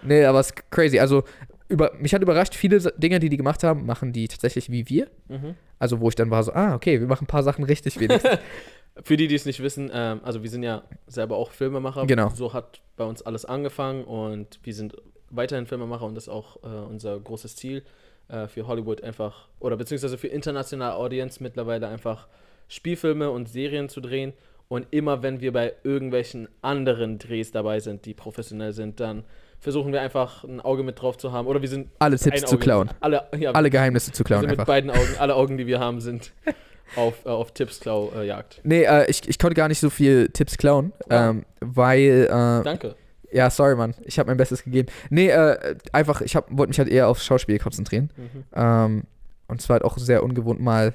Nee, 0.02 0.24
aber 0.24 0.40
es 0.40 0.48
ist 0.48 0.70
crazy. 0.70 0.98
Also, 0.98 1.22
über, 1.68 1.92
mich 1.98 2.12
hat 2.12 2.22
überrascht, 2.22 2.54
viele 2.54 2.80
Dinge, 2.96 3.20
die 3.20 3.28
die 3.28 3.36
gemacht 3.36 3.62
haben, 3.62 3.86
machen 3.86 4.12
die 4.12 4.26
tatsächlich 4.28 4.70
wie 4.70 4.88
wir. 4.88 5.08
Mhm. 5.28 5.54
Also, 5.78 6.00
wo 6.00 6.08
ich 6.08 6.16
dann 6.16 6.30
war 6.30 6.42
so, 6.42 6.52
ah, 6.52 6.74
okay, 6.74 7.00
wir 7.00 7.06
machen 7.06 7.24
ein 7.24 7.28
paar 7.28 7.44
Sachen 7.44 7.64
richtig 7.64 7.98
wenigstens. 8.00 8.38
Für 9.04 9.16
die, 9.16 9.26
die 9.26 9.34
es 9.34 9.46
nicht 9.46 9.62
wissen, 9.62 9.90
ähm, 9.92 10.20
also 10.22 10.42
wir 10.42 10.50
sind 10.50 10.62
ja 10.64 10.82
selber 11.06 11.36
auch 11.36 11.50
Filmemacher. 11.50 12.06
Genau. 12.06 12.28
So 12.28 12.52
hat 12.52 12.82
bei 12.96 13.04
uns 13.04 13.22
alles 13.22 13.46
angefangen 13.46 14.04
und 14.04 14.60
wir 14.64 14.74
sind 14.74 14.94
weiterhin 15.30 15.66
Filmemacher 15.66 16.04
und 16.04 16.14
das 16.14 16.24
ist 16.24 16.28
auch 16.28 16.62
äh, 16.62 16.66
unser 16.66 17.18
großes 17.18 17.56
Ziel 17.56 17.84
äh, 18.28 18.48
für 18.48 18.66
Hollywood 18.66 19.02
einfach 19.02 19.48
oder 19.60 19.78
beziehungsweise 19.78 20.18
für 20.18 20.28
internationale 20.28 20.94
Audience 20.94 21.42
mittlerweile 21.42 21.88
einfach 21.88 22.28
Spielfilme 22.72 23.30
und 23.30 23.48
Serien 23.48 23.88
zu 23.88 24.00
drehen. 24.00 24.32
Und 24.68 24.86
immer 24.90 25.22
wenn 25.22 25.40
wir 25.42 25.52
bei 25.52 25.74
irgendwelchen 25.84 26.48
anderen 26.62 27.18
Drehs 27.18 27.50
dabei 27.52 27.78
sind, 27.80 28.06
die 28.06 28.14
professionell 28.14 28.72
sind, 28.72 29.00
dann 29.00 29.24
versuchen 29.60 29.92
wir 29.92 30.00
einfach 30.00 30.44
ein 30.44 30.60
Auge 30.62 30.82
mit 30.82 31.00
drauf 31.00 31.18
zu 31.18 31.30
haben. 31.32 31.46
Oder 31.46 31.60
wir 31.60 31.68
sind 31.68 31.88
Alle 31.98 32.16
Tipps 32.18 32.44
zu 32.46 32.56
klauen. 32.56 32.90
Alle, 33.00 33.24
ja, 33.38 33.50
Alle 33.52 33.68
Geheimnisse 33.68 34.12
zu 34.12 34.20
wir 34.20 34.24
klauen 34.24 34.40
sind 34.48 34.56
mit 34.56 34.66
beiden 34.66 34.90
Augen, 34.90 35.14
alle 35.18 35.34
Augen, 35.34 35.58
die 35.58 35.66
wir 35.66 35.78
haben, 35.78 36.00
sind 36.00 36.32
auf, 36.96 37.24
äh, 37.26 37.28
auf 37.28 37.52
Tippsklau-Jagd. 37.52 38.60
Nee, 38.64 38.84
äh, 38.84 39.10
ich, 39.10 39.28
ich 39.28 39.38
konnte 39.38 39.54
gar 39.54 39.68
nicht 39.68 39.78
so 39.80 39.90
viel 39.90 40.28
Tipps 40.30 40.56
klauen, 40.56 40.92
Ah. 41.10 41.28
ähm, 41.30 41.44
weil, 41.60 42.24
äh, 42.24 42.64
Danke. 42.64 42.94
ja, 43.30 43.50
sorry, 43.50 43.76
Mann, 43.76 43.94
ich 44.04 44.18
habe 44.18 44.28
mein 44.30 44.38
Bestes 44.38 44.64
gegeben. 44.64 44.88
Nee, 45.10 45.28
äh, 45.28 45.76
einfach, 45.92 46.22
ich 46.22 46.34
hab- 46.34 46.48
wollte 46.50 46.70
mich 46.70 46.78
halt 46.78 46.88
eher 46.88 47.08
aufs 47.08 47.24
Schauspiel 47.26 47.58
konzentrieren. 47.58 48.10
Mhm. 48.16 48.44
Ähm, 48.54 49.02
und 49.48 49.60
es 49.60 49.68
war 49.68 49.74
halt 49.74 49.84
auch 49.84 49.98
sehr 49.98 50.22
ungewohnt, 50.22 50.60
mal 50.60 50.94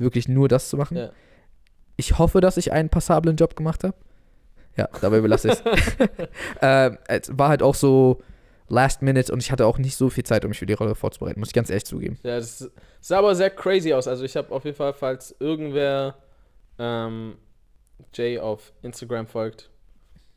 wirklich 0.00 0.28
nur 0.28 0.48
das 0.48 0.68
zu 0.68 0.76
machen. 0.76 0.96
Ja. 0.96 1.10
Ich 1.96 2.18
hoffe, 2.18 2.40
dass 2.40 2.56
ich 2.56 2.72
einen 2.72 2.88
passablen 2.88 3.36
Job 3.36 3.56
gemacht 3.56 3.84
habe. 3.84 3.94
Ja, 4.76 4.88
dabei 5.00 5.20
belasse 5.20 5.48
ich 5.48 5.54
es. 5.54 5.62
ähm, 6.62 6.98
es 7.06 7.36
war 7.36 7.50
halt 7.50 7.62
auch 7.62 7.74
so 7.74 8.22
last 8.68 9.02
minute 9.02 9.32
und 9.32 9.42
ich 9.42 9.50
hatte 9.50 9.66
auch 9.66 9.78
nicht 9.78 9.96
so 9.96 10.08
viel 10.08 10.24
Zeit, 10.24 10.44
um 10.44 10.50
mich 10.50 10.58
für 10.58 10.66
die 10.66 10.72
Rolle 10.72 10.94
vorzubereiten, 10.94 11.40
muss 11.40 11.50
ich 11.50 11.54
ganz 11.54 11.68
ehrlich 11.70 11.84
zugeben. 11.84 12.18
Ja, 12.22 12.36
das 12.36 12.70
sah 13.00 13.18
aber 13.18 13.34
sehr 13.34 13.50
crazy 13.50 13.92
aus. 13.92 14.08
Also 14.08 14.24
ich 14.24 14.36
habe 14.36 14.54
auf 14.54 14.64
jeden 14.64 14.76
Fall, 14.76 14.94
falls 14.94 15.34
irgendwer 15.40 16.16
ähm, 16.78 17.36
Jay 18.14 18.38
auf 18.38 18.72
Instagram 18.82 19.26
folgt 19.26 19.70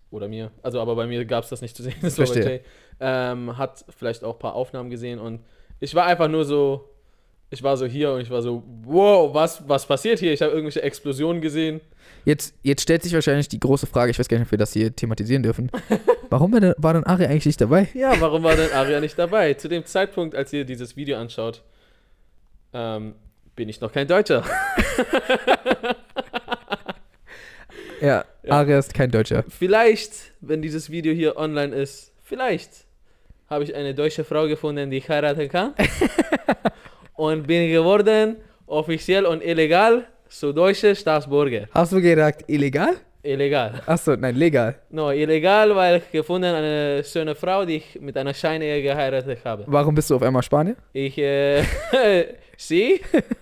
oder 0.09 0.27
mir, 0.27 0.51
also 0.63 0.81
aber 0.81 0.95
bei 0.95 1.05
mir 1.05 1.23
gab 1.25 1.43
es 1.43 1.51
das 1.51 1.61
nicht 1.61 1.77
zu 1.77 1.83
sehen, 1.83 1.95
das 2.01 2.17
war 2.17 2.25
bei. 2.25 2.33
Jay, 2.33 2.61
ähm, 2.99 3.57
hat 3.57 3.85
vielleicht 3.89 4.23
auch 4.23 4.33
ein 4.33 4.39
paar 4.39 4.55
Aufnahmen 4.55 4.89
gesehen 4.89 5.19
und 5.19 5.41
ich 5.79 5.93
war 5.95 6.05
einfach 6.05 6.27
nur 6.27 6.43
so, 6.43 6.92
ich 7.53 7.61
war 7.61 7.77
so 7.77 7.85
hier 7.85 8.11
und 8.11 8.21
ich 8.21 8.29
war 8.31 8.41
so, 8.41 8.63
wow, 8.83 9.33
was, 9.33 9.67
was 9.67 9.85
passiert 9.85 10.19
hier? 10.19 10.33
Ich 10.33 10.41
habe 10.41 10.51
irgendwelche 10.51 10.81
Explosionen 10.81 11.39
gesehen. 11.41 11.81
Jetzt, 12.25 12.55
jetzt 12.63 12.81
stellt 12.81 13.03
sich 13.03 13.13
wahrscheinlich 13.13 13.47
die 13.47 13.59
große 13.59 13.85
Frage, 13.85 14.11
ich 14.11 14.17
weiß 14.17 14.27
gar 14.27 14.37
nicht, 14.37 14.47
ob 14.47 14.51
wir 14.51 14.57
das 14.57 14.73
hier 14.73 14.93
thematisieren 14.95 15.43
dürfen. 15.43 15.69
Warum 16.29 16.51
war 16.51 16.59
denn, 16.59 16.73
war 16.77 16.93
denn 16.93 17.03
Ari 17.03 17.25
eigentlich 17.25 17.45
nicht 17.45 17.61
dabei? 17.61 17.89
Ja, 17.93 18.19
warum 18.19 18.41
war 18.43 18.55
denn 18.55 18.71
Aria 18.71 18.99
nicht 18.99 19.19
dabei? 19.19 19.53
Zu 19.53 19.67
dem 19.67 19.85
Zeitpunkt, 19.85 20.35
als 20.35 20.51
ihr 20.51 20.65
dieses 20.65 20.95
Video 20.95 21.17
anschaut, 21.17 21.61
ähm, 22.73 23.13
bin 23.55 23.69
ich 23.69 23.79
noch 23.81 23.91
kein 23.91 24.07
Deutscher. 24.07 24.43
Ja, 28.01 28.25
Ja. 28.43 28.51
Ari 28.51 28.77
ist 28.77 28.93
kein 28.93 29.11
Deutscher. 29.11 29.45
Vielleicht, 29.47 30.33
wenn 30.41 30.61
dieses 30.61 30.89
Video 30.89 31.13
hier 31.13 31.37
online 31.37 31.73
ist, 31.73 32.11
vielleicht 32.21 32.85
habe 33.49 33.63
ich 33.63 33.73
eine 33.75 33.95
deutsche 33.95 34.25
Frau 34.25 34.45
gefunden, 34.47 34.89
die 34.89 34.97
ich 34.97 35.07
heiraten 35.07 35.47
kann. 35.47 35.73
und 37.15 37.47
bin 37.47 37.69
geworden, 37.71 38.37
offiziell 38.67 39.25
und 39.25 39.43
illegal, 39.43 40.05
zu 40.29 40.51
deutsche 40.51 40.95
Staatsbürger. 40.95 41.67
Hast 41.71 41.93
du 41.93 42.01
gesagt, 42.01 42.43
illegal? 42.47 42.95
Illegal. 43.25 43.81
Achso, 43.85 44.15
nein, 44.17 44.35
legal. 44.35 44.75
No, 44.89 45.09
illegal, 45.11 45.73
weil 45.75 45.97
ich 45.97 46.11
gefunden 46.11 46.53
eine 46.53 47.01
schöne 47.05 47.35
Frau, 47.35 47.63
die 47.63 47.77
ich 47.77 48.01
mit 48.01 48.17
einer 48.17 48.33
Scheinehe 48.33 48.81
geheiratet 48.81 49.39
habe. 49.45 49.63
Warum 49.67 49.95
bist 49.95 50.09
du 50.09 50.15
auf 50.17 50.23
einmal 50.23 50.43
Spanier? 50.43 50.75
Ich, 50.91 51.17
äh, 51.17 51.63
sie? 52.57 52.99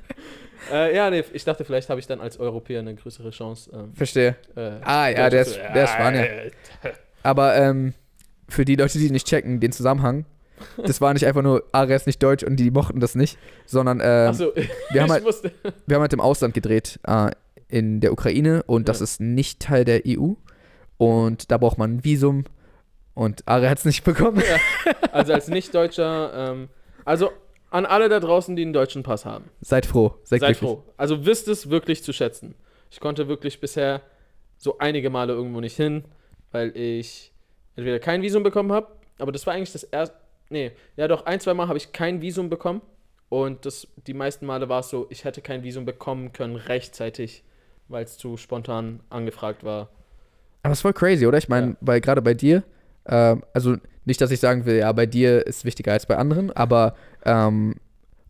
äh, 0.72 0.96
ja, 0.96 1.10
nee, 1.10 1.24
ich 1.34 1.44
dachte, 1.44 1.66
vielleicht 1.66 1.90
habe 1.90 2.00
ich 2.00 2.06
dann 2.06 2.22
als 2.22 2.40
Europäer 2.40 2.82
eine 2.82 2.94
größere 2.94 3.32
Chance. 3.32 3.72
Ähm, 3.74 3.94
Verstehe. 3.96 4.36
äh, 4.56 4.72
Ah, 4.84 5.10
ja, 5.10 5.30
der 5.32 5.42
ist, 5.42 5.58
der 5.58 5.84
ist 5.84 5.94
Spanier. 5.94 6.52
Aber 7.24 7.56
ähm, 7.56 7.96
für 8.50 8.66
die 8.66 8.76
Leute, 8.76 9.00
die 9.00 9.10
nicht 9.10 9.26
checken, 9.26 9.60
den 9.60 9.72
Zusammenhang, 9.72 10.26
das 10.78 11.02
war 11.02 11.14
nicht 11.14 11.26
einfach 11.26 11.42
nur, 11.42 11.64
Ari 11.72 11.94
ist 11.96 12.08
nicht 12.08 12.22
deutsch 12.24 12.44
und 12.44 12.56
die 12.58 12.72
mochten 12.72 13.00
das 13.00 13.16
nicht, 13.16 13.38
sondern 13.66 14.00
ähm, 14.00 14.30
Achso, 14.30 14.52
wir, 14.92 15.02
haben 15.04 15.12
halt, 15.12 15.24
musste. 15.24 15.52
wir 15.88 15.96
haben 15.96 16.02
halt 16.02 16.14
im 16.14 16.22
Ausland 16.22 16.54
gedreht, 16.54 17.00
äh, 17.06 17.32
in 17.68 18.02
der 18.02 18.12
Ukraine 18.12 18.64
und 18.64 18.90
das 18.90 19.00
Ja. 19.00 19.04
ist 19.06 19.22
nicht 19.22 19.60
Teil 19.62 19.86
der 19.86 20.02
EU 20.08 20.34
und 20.98 21.52
da 21.52 21.58
braucht 21.58 21.78
man 21.78 21.96
ein 21.96 22.04
Visum 22.04 22.44
und 23.14 23.48
Ari 23.48 23.68
hat 23.68 23.78
es 23.80 23.86
nicht 23.86 24.04
bekommen. 24.04 24.42
Also 25.12 25.34
als 25.34 25.48
Nicht-Deutscher, 25.48 26.32
ähm, 26.52 26.70
also 27.06 27.32
an 27.70 27.86
alle 27.86 28.10
da 28.10 28.20
draußen, 28.20 28.56
die 28.56 28.62
einen 28.64 28.74
deutschen 28.74 29.04
Pass 29.04 29.26
haben. 29.26 29.46
Seid 29.62 29.86
froh, 29.86 30.16
seid, 30.24 30.42
Seid 30.42 30.58
froh. 30.58 30.84
Also 30.98 31.26
wisst 31.26 31.48
es 31.48 31.70
wirklich 31.70 32.04
zu 32.04 32.12
schätzen. 32.14 32.56
Ich 32.90 33.00
konnte 33.00 33.28
wirklich 33.30 33.60
bisher 33.62 34.02
so 34.58 34.78
einige 34.80 35.10
Male 35.10 35.34
irgendwo 35.34 35.60
nicht 35.62 35.76
hin, 35.78 36.04
weil 36.52 36.76
ich 36.76 37.32
entweder 37.78 38.00
kein 38.00 38.22
Visum 38.22 38.44
bekommen 38.44 38.72
habe, 38.74 38.88
aber 39.18 39.32
das 39.32 39.48
war 39.48 39.54
eigentlich 39.54 39.72
das 39.72 39.84
erste. 39.84 40.16
Nee, 40.52 40.72
ja 40.98 41.08
doch, 41.08 41.26
ein, 41.26 41.40
zwei 41.40 41.54
Mal 41.54 41.68
habe 41.68 41.78
ich 41.78 41.94
kein 41.94 42.22
Visum 42.22 42.50
bekommen. 42.50 42.82
Und 43.30 43.66
das, 43.66 43.88
die 44.08 44.14
meisten 44.14 44.46
Male 44.46 44.68
war 44.68 44.82
es 44.82 44.90
so, 44.90 45.08
ich 45.10 45.24
hätte 45.24 45.42
kein 45.42 45.64
Visum 45.64 45.86
bekommen 45.86 46.34
können 46.34 46.58
rechtzeitig, 46.58 47.44
weil 47.88 48.04
es 48.04 48.18
zu 48.18 48.36
spontan 48.36 49.00
angefragt 49.10 49.64
war. 49.64 49.88
Aber 50.64 50.74
es 50.74 50.80
ist 50.80 50.82
voll 50.82 50.94
crazy, 50.94 51.26
oder? 51.26 51.38
Ich 51.38 51.48
meine, 51.48 51.68
Ja. 51.72 51.76
weil 51.80 52.02
gerade 52.02 52.22
bei 52.22 52.34
dir, 52.34 52.64
ähm, 53.08 53.44
also 53.54 53.78
nicht, 54.04 54.20
dass 54.20 54.32
ich 54.32 54.40
sagen 54.42 54.66
will, 54.66 54.76
ja, 54.80 54.92
bei 54.92 55.06
dir 55.06 55.48
ist 55.48 55.64
wichtiger 55.64 55.94
als 55.94 56.06
bei 56.06 56.18
anderen, 56.18 56.52
aber 56.52 56.96
ähm, 57.24 57.76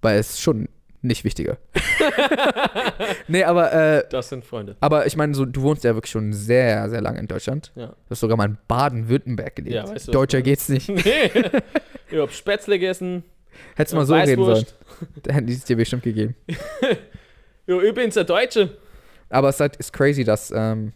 weil 0.04 0.20
es 0.20 0.40
schon 0.40 0.70
nicht 1.02 1.24
wichtiger. 1.24 1.58
nee, 3.28 3.44
aber, 3.44 3.74
äh, 3.74 4.04
Das 4.10 4.30
sind 4.30 4.46
Freunde. 4.46 4.76
aber 4.80 5.06
ich 5.08 5.16
meine, 5.18 5.34
so, 5.34 5.46
du 5.46 5.62
wohnst 5.62 5.84
ja 5.84 5.96
wirklich 5.96 6.12
schon 6.12 6.34
sehr, 6.34 6.90
sehr 6.90 7.02
lange 7.02 7.20
in 7.20 7.28
Deutschland. 7.28 7.72
Ja. 7.76 7.88
Du 7.88 7.96
hast 8.10 8.20
sogar 8.20 8.38
mal 8.38 8.46
in 8.46 8.58
Baden-Württemberg 8.68 9.56
gelebt. 9.56 9.76
Ja, 9.76 9.88
weißt 9.88 10.08
du, 10.08 10.12
Deutscher 10.12 10.42
geht's 10.42 10.70
nicht. 10.70 10.90
Nee. 10.90 11.32
ich 12.12 12.18
hab 12.18 12.32
Spätzle 12.32 12.76
gegessen. 12.80 13.24
Hättest 13.76 13.94
du 13.94 13.98
mal 13.98 14.06
so 14.06 14.14
reden 14.14 14.44
sollen. 14.44 14.58
Weißwurst. 14.58 14.78
Da 15.24 15.34
hätten 15.34 15.48
die 15.48 15.54
es 15.54 15.64
dir 15.64 15.76
bestimmt 15.76 16.04
gegeben. 16.04 16.36
Jo, 17.66 17.82
übrigens 17.82 18.14
der 18.14 18.24
Deutsche. 18.24 18.78
Aber 19.30 19.50
es 19.50 19.56
ist, 19.56 19.62
halt, 19.62 19.76
ist 19.78 19.94
crazy, 19.94 20.24
dass 20.24 20.52
ähm, 20.56 20.94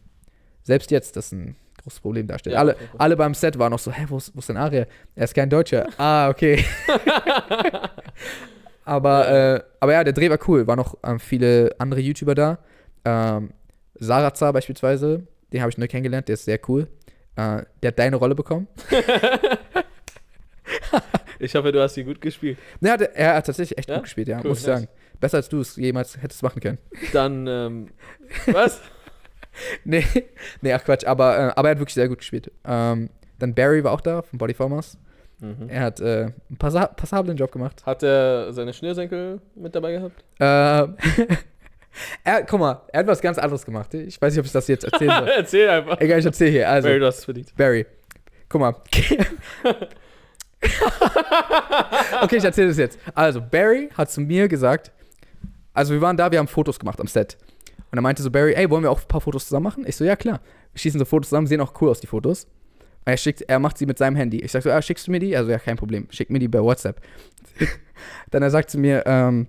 selbst 0.64 0.92
jetzt 0.92 1.16
das 1.16 1.32
ein 1.32 1.56
großes 1.82 2.00
Problem 2.02 2.28
darstellt. 2.28 2.54
Ja, 2.54 2.60
alle, 2.60 2.76
Fall. 2.76 2.88
alle 2.98 3.16
beim 3.18 3.34
Set 3.34 3.58
waren 3.58 3.72
noch 3.72 3.80
so, 3.80 3.92
hä, 3.92 4.06
wo 4.10 4.18
ist, 4.18 4.36
wo 4.36 4.40
ist 4.40 4.50
denn 4.50 4.58
Aria? 4.58 4.86
Er 5.16 5.24
ist 5.24 5.34
kein 5.34 5.50
Deutscher. 5.50 5.88
ah, 5.98 6.30
okay. 6.30 6.64
Aber, 8.86 9.28
äh, 9.30 9.64
aber 9.80 9.94
ja, 9.94 10.04
der 10.04 10.14
Dreh 10.14 10.30
war 10.30 10.40
cool. 10.48 10.66
Waren 10.68 10.78
noch 10.78 10.96
ähm, 11.04 11.20
viele 11.20 11.76
andere 11.80 12.00
YouTuber 12.00 12.36
da. 12.36 12.60
Ähm, 13.04 13.52
Sarazar 13.96 14.54
beispielsweise, 14.54 15.28
den 15.54 15.62
habe 15.62 15.70
ich 15.72 15.78
neu 15.78 15.88
kennengelernt, 15.88 16.28
der 16.28 16.34
ist 16.34 16.46
sehr 16.46 16.60
cool. 16.68 16.88
Äh, 17.36 17.64
der 17.84 17.88
hat 17.90 18.00
deine 18.00 18.16
Rolle 18.16 18.36
bekommen. 18.36 18.68
Ich 21.38 21.54
hoffe, 21.54 21.72
du 21.74 21.82
hast 21.82 21.96
sie 21.96 22.04
gut 22.06 22.22
gespielt. 22.22 22.58
Ja, 22.80 22.96
der, 22.96 23.14
er 23.16 23.36
hat 23.36 23.46
tatsächlich 23.46 23.78
echt 23.78 23.90
Ja? 23.90 23.96
gut 23.96 24.06
gespielt, 24.06 24.30
ja, 24.30 24.40
Cool, 24.40 24.50
muss 24.52 24.62
ich 24.62 24.68
nice. 24.68 24.80
sagen. 24.80 24.92
Besser 25.20 25.38
als 25.38 25.50
du 25.50 25.60
es 25.60 25.76
jemals 25.76 26.18
hättest 26.22 26.42
machen 26.44 26.62
können. 26.62 26.78
Dann, 27.14 27.46
ähm, 27.48 27.88
was? 28.48 28.80
Nee, 29.86 30.04
nee, 30.62 30.74
ach 30.74 30.84
Quatsch, 30.84 31.06
aber, 31.06 31.38
äh, 31.38 31.52
aber 31.56 31.70
er 31.70 31.72
hat 31.72 31.80
wirklich 31.80 31.94
sehr 31.94 32.10
gut 32.10 32.18
gespielt. 32.18 32.52
Ähm, 32.66 33.10
dann 33.40 33.54
Barry 33.56 33.84
war 33.86 33.94
auch 33.94 34.02
da 34.02 34.22
von 34.22 34.38
Bodyformers. 34.38 34.98
Mhm. 35.40 35.70
Er 35.70 35.82
hat 35.82 36.00
äh, 36.00 36.32
einen 36.50 36.58
passa 36.58 36.88
passablen 36.88 37.38
Job 37.38 37.52
gemacht. 37.52 37.86
Hat 37.86 38.04
er 38.04 38.54
seine 38.54 38.74
Schnürsenkel 38.74 39.42
mit 39.56 39.76
dabei 39.76 39.92
gehabt? 39.94 40.24
Ähm, 40.40 40.96
er, 42.24 42.44
guck 42.44 42.60
mal, 42.60 42.82
er 42.92 43.00
hat 43.02 43.08
was 43.08 43.22
ganz 43.22 43.38
anderes 43.38 43.66
gemacht. 43.66 43.94
Ich 43.94 44.22
weiß 44.22 44.34
nicht, 44.34 44.40
ob 44.40 44.46
ich 44.46 44.52
das 44.52 44.68
jetzt 44.68 44.86
erzählen 44.86 45.12
soll. 45.20 45.28
Erzähl 45.38 45.70
einfach. 45.70 46.00
Egal, 46.00 46.20
ich 46.20 46.26
erzähle 46.26 46.52
hier. 46.52 46.70
Also, 46.70 46.88
Barry, 46.88 47.00
du 47.00 47.06
hast 47.06 47.18
es 47.20 47.26
verdient. 47.26 47.56
Barry. 47.56 47.86
guck 48.48 48.62
mal. 48.62 48.76
okay, 52.22 52.38
ich 52.38 52.44
erzähle 52.44 52.70
das 52.70 52.78
jetzt. 52.78 52.98
Also, 53.14 53.42
Barry 53.42 53.90
hat 53.96 54.10
zu 54.10 54.22
mir 54.22 54.48
gesagt, 54.48 54.92
also 55.74 55.94
wir 55.94 56.02
waren 56.02 56.16
da, 56.16 56.32
wir 56.32 56.40
haben 56.40 56.48
Fotos 56.48 56.80
gemacht 56.80 57.00
am 57.02 57.08
Set. 57.08 57.38
Und 57.92 58.00
er 58.00 58.02
meinte 58.02 58.24
so, 58.24 58.32
Barry, 58.32 58.54
ey, 58.54 58.70
wollen 58.70 58.84
wir 58.84 58.92
auch 58.92 59.02
ein 59.02 59.08
paar 59.08 59.22
Fotos 59.22 59.46
zusammen 59.46 59.66
machen? 59.66 59.86
Ich 59.88 59.96
so, 59.96 60.04
ja, 60.04 60.16
klar. 60.16 60.40
Wir 60.72 60.80
schießen 60.80 61.00
so 61.00 61.06
Fotos 61.06 61.30
zusammen, 61.30 61.48
sehen 61.48 61.62
auch 61.62 61.74
cool 61.82 61.90
aus, 61.90 62.00
die 62.00 62.08
Fotos. 62.08 62.48
Er, 63.06 63.18
schickt, 63.18 63.44
er 63.44 63.60
macht 63.60 63.78
sie 63.78 63.86
mit 63.86 63.98
seinem 63.98 64.16
Handy. 64.16 64.40
Ich 64.40 64.52
sag 64.52 64.64
so, 64.64 64.70
ja, 64.70 64.82
schickst 64.82 65.08
du 65.08 65.12
mir 65.12 65.20
die? 65.20 65.38
Also, 65.38 65.52
ja, 65.52 65.60
kein 65.60 65.78
Problem. 65.78 66.08
Schick 66.10 66.30
mir 66.30 66.40
die 66.40 66.48
bei 66.48 66.62
WhatsApp. 66.62 67.00
Dann 68.32 68.42
er 68.42 68.50
sagt 68.50 68.72
zu 68.72 68.80
mir, 68.80 69.04
ähm, 69.06 69.48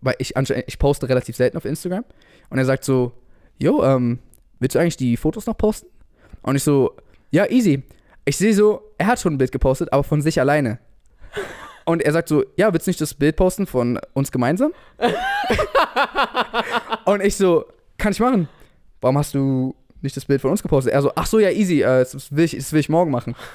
weil 0.00 0.16
ich, 0.18 0.34
ich 0.66 0.78
poste 0.78 1.08
relativ 1.08 1.36
selten 1.36 1.56
auf 1.56 1.64
Instagram. 1.64 2.04
Und 2.50 2.58
er 2.58 2.64
sagt 2.64 2.84
so, 2.84 3.12
yo, 3.58 3.84
ähm, 3.84 4.18
willst 4.58 4.74
du 4.74 4.80
eigentlich 4.80 4.96
die 4.96 5.16
Fotos 5.16 5.46
noch 5.46 5.56
posten? 5.56 5.86
Und 6.42 6.56
ich 6.56 6.64
so, 6.64 6.96
ja, 7.30 7.48
easy. 7.48 7.82
Ich 8.24 8.36
sehe 8.36 8.52
so, 8.52 8.82
er 8.98 9.06
hat 9.06 9.20
schon 9.20 9.34
ein 9.34 9.38
Bild 9.38 9.52
gepostet, 9.52 9.92
aber 9.92 10.02
von 10.02 10.20
sich 10.20 10.40
alleine. 10.40 10.80
Und 11.84 12.02
er 12.02 12.12
sagt 12.12 12.28
so, 12.28 12.44
ja, 12.56 12.72
willst 12.72 12.88
du 12.88 12.90
nicht 12.90 13.00
das 13.00 13.14
Bild 13.14 13.36
posten 13.36 13.66
von 13.66 14.00
uns 14.12 14.32
gemeinsam? 14.32 14.72
und 17.04 17.22
ich 17.22 17.36
so, 17.36 17.64
kann 17.96 18.12
ich 18.12 18.18
machen. 18.18 18.48
Warum 19.00 19.18
hast 19.18 19.34
du 19.34 19.76
nicht 20.06 20.16
das 20.16 20.24
Bild 20.24 20.40
von 20.40 20.50
uns 20.50 20.62
gepostet? 20.62 20.92
Er 20.92 21.02
so, 21.02 21.12
ach 21.14 21.26
so, 21.26 21.38
ja, 21.38 21.50
easy, 21.50 21.82
äh, 21.82 22.00
das, 22.00 22.34
will 22.34 22.44
ich, 22.44 22.56
das 22.56 22.72
will 22.72 22.80
ich 22.80 22.88
morgen 22.88 23.10
machen. 23.10 23.36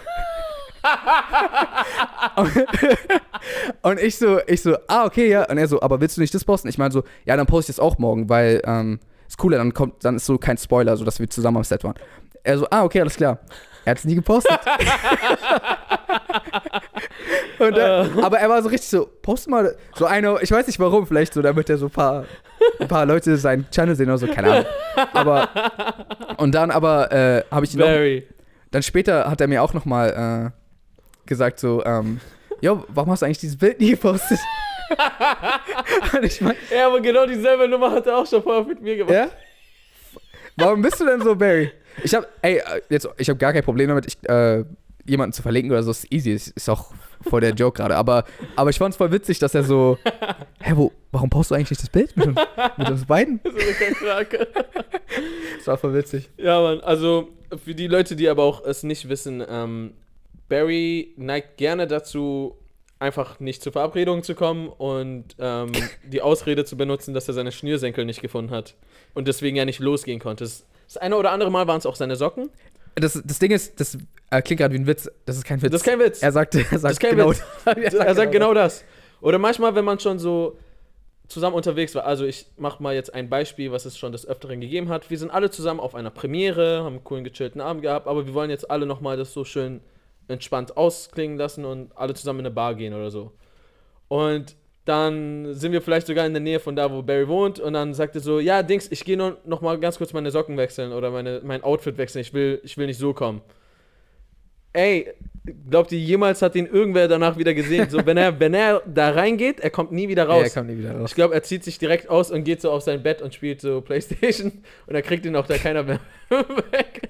und 3.82 4.00
ich 4.00 4.18
so, 4.18 4.40
ich 4.48 4.62
so, 4.62 4.78
ah, 4.88 5.06
okay, 5.06 5.30
ja. 5.30 5.50
Und 5.50 5.58
er 5.58 5.68
so, 5.68 5.82
aber 5.82 6.00
willst 6.02 6.18
du 6.18 6.22
nicht 6.22 6.34
das 6.34 6.46
posten? 6.46 6.68
Ich 6.68 6.78
meine 6.78 6.92
so, 6.92 7.04
ja, 7.26 7.36
dann 7.36 7.46
poste 7.46 7.72
ich 7.72 7.78
das 7.78 7.84
auch 7.84 7.98
morgen, 7.98 8.30
weil 8.30 8.62
ähm, 8.66 9.00
ist 9.28 9.38
cooler, 9.38 9.58
dann 9.58 9.74
kommt, 9.74 10.04
dann 10.04 10.16
ist 10.16 10.26
so 10.26 10.38
kein 10.38 10.58
Spoiler, 10.58 10.98
so 10.98 11.06
dass 11.06 11.20
wir 11.20 11.30
zusammen 11.30 11.58
am 11.58 11.64
Set 11.64 11.84
waren. 11.84 11.96
Er 12.44 12.58
so, 12.58 12.68
ah, 12.70 12.84
okay, 12.84 13.02
alles 13.02 13.16
klar. 13.16 13.40
Er 13.86 13.92
hat 13.92 14.00
es 14.00 14.06
nie 14.06 14.16
gepostet. 14.16 14.52
Und, 17.60 17.78
äh, 17.78 18.06
aber 18.22 18.40
er 18.40 18.50
war 18.50 18.62
so 18.64 18.70
richtig 18.70 18.90
so, 18.90 19.08
post 19.22 19.48
mal 19.48 19.76
so 19.96 20.06
eine, 20.06 20.40
ich 20.42 20.52
weiß 20.52 20.68
nicht 20.68 20.80
warum, 20.80 21.06
vielleicht 21.06 21.34
so, 21.34 21.42
damit 21.42 21.70
er 21.70 21.78
so 21.78 21.86
ein 21.86 21.92
paar, 21.92 22.26
ein 22.80 22.88
paar 22.88 23.06
Leute 23.06 23.38
seinen 23.38 23.69
Channel 23.71 23.95
sehen 23.95 24.08
oder 24.08 24.17
so, 24.17 24.28
keine 24.28 24.52
Ahnung. 24.52 24.65
Aber, 25.13 25.50
und 26.38 26.54
dann 26.54 26.71
aber 26.71 27.12
äh, 27.12 27.43
habe 27.52 27.65
ich 27.65 27.74
ihn 27.74 27.80
Very. 27.80 28.26
Noch, 28.28 28.36
dann 28.71 28.84
später 28.84 29.30
hat 29.30 29.41
er 29.41 29.47
mir 29.47 29.62
auch 29.62 29.74
nochmal 29.74 30.54
äh, 30.54 31.28
gesagt 31.28 31.60
so, 31.60 31.84
ähm, 31.86 32.19
jo, 32.62 32.86
warum 32.89 33.12
hast 33.12 33.21
du 33.21 33.26
eigentlich 33.26 33.39
dieses 33.39 33.58
Bild 33.58 33.80
nie 33.80 33.91
gepostet? 33.91 34.39
ich 36.21 36.41
mein, 36.41 36.56
ja, 36.74 36.88
aber 36.88 37.02
genau 37.02 37.26
dieselbe 37.26 37.67
Nummer 37.67 37.91
hat 37.91 38.08
er 38.08 38.17
auch 38.17 38.28
schon 38.28 38.41
vorher 38.43 38.63
mit 38.63 38.82
mir 38.82 38.97
gemacht. 38.97 39.13
Ja? 39.13 39.30
Warum 40.58 40.82
bist 40.82 41.00
du 41.00 41.06
denn 41.06 41.21
so, 41.21 41.36
Barry? 41.36 41.71
Ich 42.04 42.13
habe, 42.13 42.28
ey, 42.41 42.58
äh, 42.58 42.82
jetzt, 42.89 43.08
ich 43.17 43.30
habe 43.30 43.38
gar 43.38 43.54
kein 43.54 43.63
Problem 43.63 43.89
damit, 43.89 44.06
ich, 44.06 44.30
äh, 44.30 44.63
jemanden 45.06 45.34
zu 45.34 45.42
verlinken 45.42 45.72
oder 45.72 45.84
so, 45.84 45.92
ist 45.92 46.12
easy, 46.12 46.32
ist, 46.32 46.50
ist 46.50 46.70
auch 46.70 46.92
voll 47.22 47.42
der 47.42 47.54
Joke 47.54 47.78
gerade. 47.78 47.96
Aber, 47.96 48.26
aber 48.56 48.70
ich 48.70 48.78
fand 48.78 48.94
es 48.94 48.98
voll 48.98 49.12
witzig, 49.12 49.40
dass 49.40 49.56
er 49.56 49.64
so, 49.64 49.98
hä, 50.60 50.74
wo, 50.76 50.92
warum 51.12 51.30
postest 51.30 51.52
du 51.52 51.56
eigentlich 51.56 51.72
nicht 51.72 51.82
das 51.82 51.90
Bild 51.90 52.16
mit 52.18 52.28
uns, 52.28 52.40
mit 52.78 52.90
uns 52.90 53.06
beiden? 53.06 53.40
Das 55.58 55.68
war 55.68 55.78
voll 55.78 55.94
witzig. 55.94 56.30
Ja, 56.38 56.62
Mann, 56.62 56.80
also 56.80 57.30
für 57.64 57.76
die 57.76 57.88
Leute, 57.88 58.16
die 58.16 58.30
aber 58.30 58.44
auch 58.44 58.66
es 58.66 58.84
nicht 58.84 59.10
wissen, 59.10 59.44
ähm, 59.48 59.92
Barry 60.48 61.14
neigt 61.18 61.58
gerne 61.58 61.86
dazu, 61.86 62.58
einfach 63.02 63.40
nicht 63.40 63.64
zur 63.64 63.72
Verabredung 63.72 64.24
zu 64.24 64.36
kommen 64.36 64.70
und 64.70 65.26
ähm, 65.40 65.72
die 66.06 66.22
Ausrede 66.22 66.66
zu 66.66 66.78
benutzen, 66.78 67.14
dass 67.14 67.28
er 67.28 67.34
seine 67.34 67.52
Schnürsenkel 67.52 68.06
nicht 68.06 68.22
gefunden 68.22 68.52
hat 68.52 68.76
und 69.14 69.28
deswegen 69.28 69.58
ja 69.58 69.66
nicht 69.66 69.80
losgehen 69.80 70.20
konnte. 70.20 70.44
Das, 70.44 70.66
das 70.86 70.98
eine 70.98 71.18
oder 71.18 71.32
andere 71.32 71.52
Mal 71.52 71.68
waren 71.68 71.78
es 71.78 71.86
auch 71.86 71.96
seine 71.96 72.16
Socken. 72.16 72.50
Das, 72.95 73.21
das 73.23 73.39
Ding 73.39 73.51
ist, 73.51 73.80
das 73.80 73.97
äh, 74.30 74.41
klingt 74.41 74.60
gerade 74.60 74.73
wie 74.73 74.80
ein 74.80 74.88
Witz. 74.88 75.10
Das 75.25 75.38
ist 75.38 75.45
kein 75.45 75.62
Witz. 75.62 75.71
Das 75.71 75.82
ist 75.82 75.86
kein 75.86 75.99
Witz. 75.99 76.21
Er 76.21 76.32
sagt, 76.32 76.56
er 76.71 76.80
sagt 76.80 76.99
genau, 76.99 77.30
Witz. 77.30 77.43
er 77.65 77.73
sagt, 77.73 77.93
er 77.93 78.15
sagt 78.15 78.32
genau, 78.32 78.49
genau 78.49 78.54
das. 78.54 78.84
Oder 79.21 79.38
manchmal, 79.38 79.75
wenn 79.75 79.86
man 79.86 79.99
schon 79.99 80.19
so 80.19 80.58
zusammen 81.32 81.56
unterwegs 81.56 81.95
war. 81.95 82.06
Also 82.06 82.25
ich 82.25 82.47
mache 82.58 82.84
mal 82.84 82.93
jetzt 82.93 83.13
ein 83.13 83.30
Beispiel, 83.30 83.71
was 83.71 83.86
es 83.86 83.97
schon 83.97 84.12
des 84.12 84.27
Öfteren 84.27 84.60
gegeben 84.62 84.89
hat. 84.89 85.10
Wir 85.10 85.17
sind 85.17 85.32
alle 85.32 85.49
zusammen 85.49 85.80
auf 85.80 85.95
einer 85.95 86.10
Premiere, 86.10 86.80
haben 86.84 86.95
einen 86.95 87.04
coolen 87.04 87.23
gechillten 87.23 87.62
Abend 87.62 87.82
gehabt, 87.82 88.08
aber 88.08 88.25
wir 88.25 88.34
wollen 88.34 88.49
jetzt 88.49 88.69
alle 88.69 88.86
nochmal 88.86 89.17
das 89.17 89.34
so 89.34 89.45
schön 89.45 89.82
entspannt 90.27 90.77
ausklingen 90.77 91.38
lassen 91.38 91.65
und 91.65 91.95
alle 91.97 92.13
zusammen 92.13 92.39
in 92.39 92.47
eine 92.47 92.56
Bar 92.56 92.75
gehen 92.75 92.93
oder 92.93 93.12
so. 93.12 93.32
Und 94.08 94.56
dann 94.86 95.54
sind 95.54 95.72
wir 95.72 95.82
vielleicht 95.82 96.08
sogar 96.08 96.26
in 96.26 96.34
der 96.34 96.41
Nähe 96.41 96.60
von 96.60 96.76
da, 96.76 96.91
wo 96.91 97.04
Barry 97.04 97.28
wohnt 97.28 97.60
und 97.60 97.74
dann 97.74 97.94
sagt 97.94 98.15
er 98.15 98.22
so, 98.22 98.39
ja, 98.39 98.63
Dings, 98.63 98.88
ich 98.91 99.06
gehe 99.06 99.15
nur 99.15 99.38
noch 99.46 99.62
mal 99.62 99.80
ganz 99.80 99.98
kurz 99.98 100.12
meine 100.13 100.32
Socken 100.32 100.58
wechseln 100.58 100.91
oder 100.91 101.12
meine, 101.12 101.41
mein 101.44 101.63
Outfit 101.63 101.98
wechseln, 101.98 102.22
ich 102.22 102.34
will, 102.34 102.60
ich 102.63 102.78
will 102.78 102.88
nicht 102.88 102.98
so 102.98 103.13
kommen. 103.13 103.41
Ey, 104.74 105.13
glaubt 105.70 105.91
ihr, 105.91 106.00
jemals 106.00 106.41
hat 106.41 106.56
ihn 106.56 106.65
irgendwer 106.65 107.08
danach 107.08 107.38
wieder 107.38 107.54
gesehen? 107.54 107.89
So, 107.89 108.06
wenn 108.06 108.17
er, 108.17 108.39
wenn 108.39 108.54
er 108.54 108.82
da 108.88 109.12
reingeht, 109.12 109.60
er 109.60 109.70
kommt 109.70 109.91
nie 109.91 110.08
wieder 110.08 110.28
raus. 110.28 110.39
Ja, 110.39 110.46
er 110.46 110.50
kommt 110.50 110.70
nie 110.70 110.78
wieder 110.78 110.98
raus. 110.98 111.12
Ich 111.12 111.15
glaube, 111.15 111.36
er 111.36 111.44
zieht 111.44 111.63
sich 111.63 111.78
direkt 111.78 112.10
aus 112.10 112.32
und 112.32 112.44
geht 112.44 112.62
so 112.62 112.72
auf 112.72 112.82
sein 112.82 113.04
Bett 113.04 113.22
und 113.22 113.34
spielt 113.34 113.62
so 113.62 113.82
Playstation 113.82 114.63
und 114.88 114.96
er 114.96 115.02
kriegt 115.02 115.26
ihn 115.26 115.36
auch 115.36 115.46
da 115.46 115.58
keiner 115.58 115.84
mehr 115.84 116.00
weg. 116.30 117.10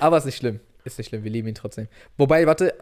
Aber 0.00 0.16
ist 0.16 0.24
nicht 0.24 0.38
schlimm. 0.38 0.60
Ist 0.84 0.98
nicht 0.98 1.08
schlimm, 1.08 1.22
wir 1.22 1.30
lieben 1.30 1.48
ihn 1.48 1.54
trotzdem. 1.54 1.88
Wobei, 2.16 2.46
warte. 2.46 2.74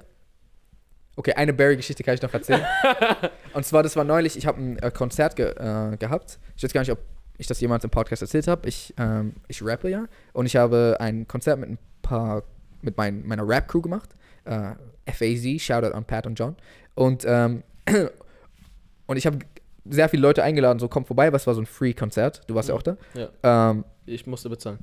Okay, 1.16 1.32
eine 1.34 1.52
Barry-Geschichte 1.52 2.02
kann 2.02 2.14
ich 2.14 2.22
noch 2.22 2.34
erzählen. 2.34 2.64
und 3.54 3.64
zwar, 3.64 3.82
das 3.82 3.94
war 3.96 4.04
neulich, 4.04 4.36
ich 4.36 4.46
habe 4.46 4.60
ein 4.60 4.78
äh, 4.78 4.90
Konzert 4.90 5.36
ge 5.36 5.50
äh, 5.50 5.96
gehabt. 5.96 6.38
Ich 6.56 6.64
weiß 6.64 6.72
gar 6.72 6.80
nicht, 6.80 6.90
ob 6.90 6.98
ich 7.38 7.46
das 7.46 7.60
jemals 7.60 7.84
im 7.84 7.90
Podcast 7.90 8.22
erzählt 8.22 8.48
habe. 8.48 8.68
Ich, 8.68 8.94
ähm, 8.98 9.34
ich 9.48 9.62
rappe 9.64 9.90
ja. 9.90 10.06
Und 10.32 10.46
ich 10.46 10.56
habe 10.56 10.96
ein 11.00 11.26
Konzert 11.28 11.58
mit 11.58 11.70
ein 11.70 11.78
paar, 12.02 12.42
mit 12.82 12.96
mein, 12.96 13.26
meiner 13.26 13.46
Rap-Crew 13.46 13.80
gemacht. 13.80 14.10
Äh, 14.44 14.72
FAZ, 15.06 15.60
Shoutout 15.60 15.94
an 15.94 16.04
Pat 16.04 16.26
und 16.26 16.38
John. 16.38 16.56
Und, 16.94 17.24
ähm, 17.26 17.62
und 19.06 19.16
ich 19.16 19.26
habe 19.26 19.38
sehr 19.84 20.08
viele 20.08 20.22
Leute 20.22 20.42
eingeladen, 20.42 20.78
so 20.78 20.88
kommt 20.88 21.06
vorbei, 21.06 21.32
was 21.32 21.46
war 21.46 21.54
so 21.54 21.60
ein 21.60 21.66
Free-Konzert. 21.66 22.42
Du 22.46 22.54
warst 22.54 22.68
ja, 22.68 22.74
ja 22.74 22.78
auch 22.78 22.82
da. 22.82 22.96
Ja. 23.14 23.70
Ähm, 23.70 23.84
ich 24.06 24.26
musste 24.26 24.48
bezahlen. 24.48 24.78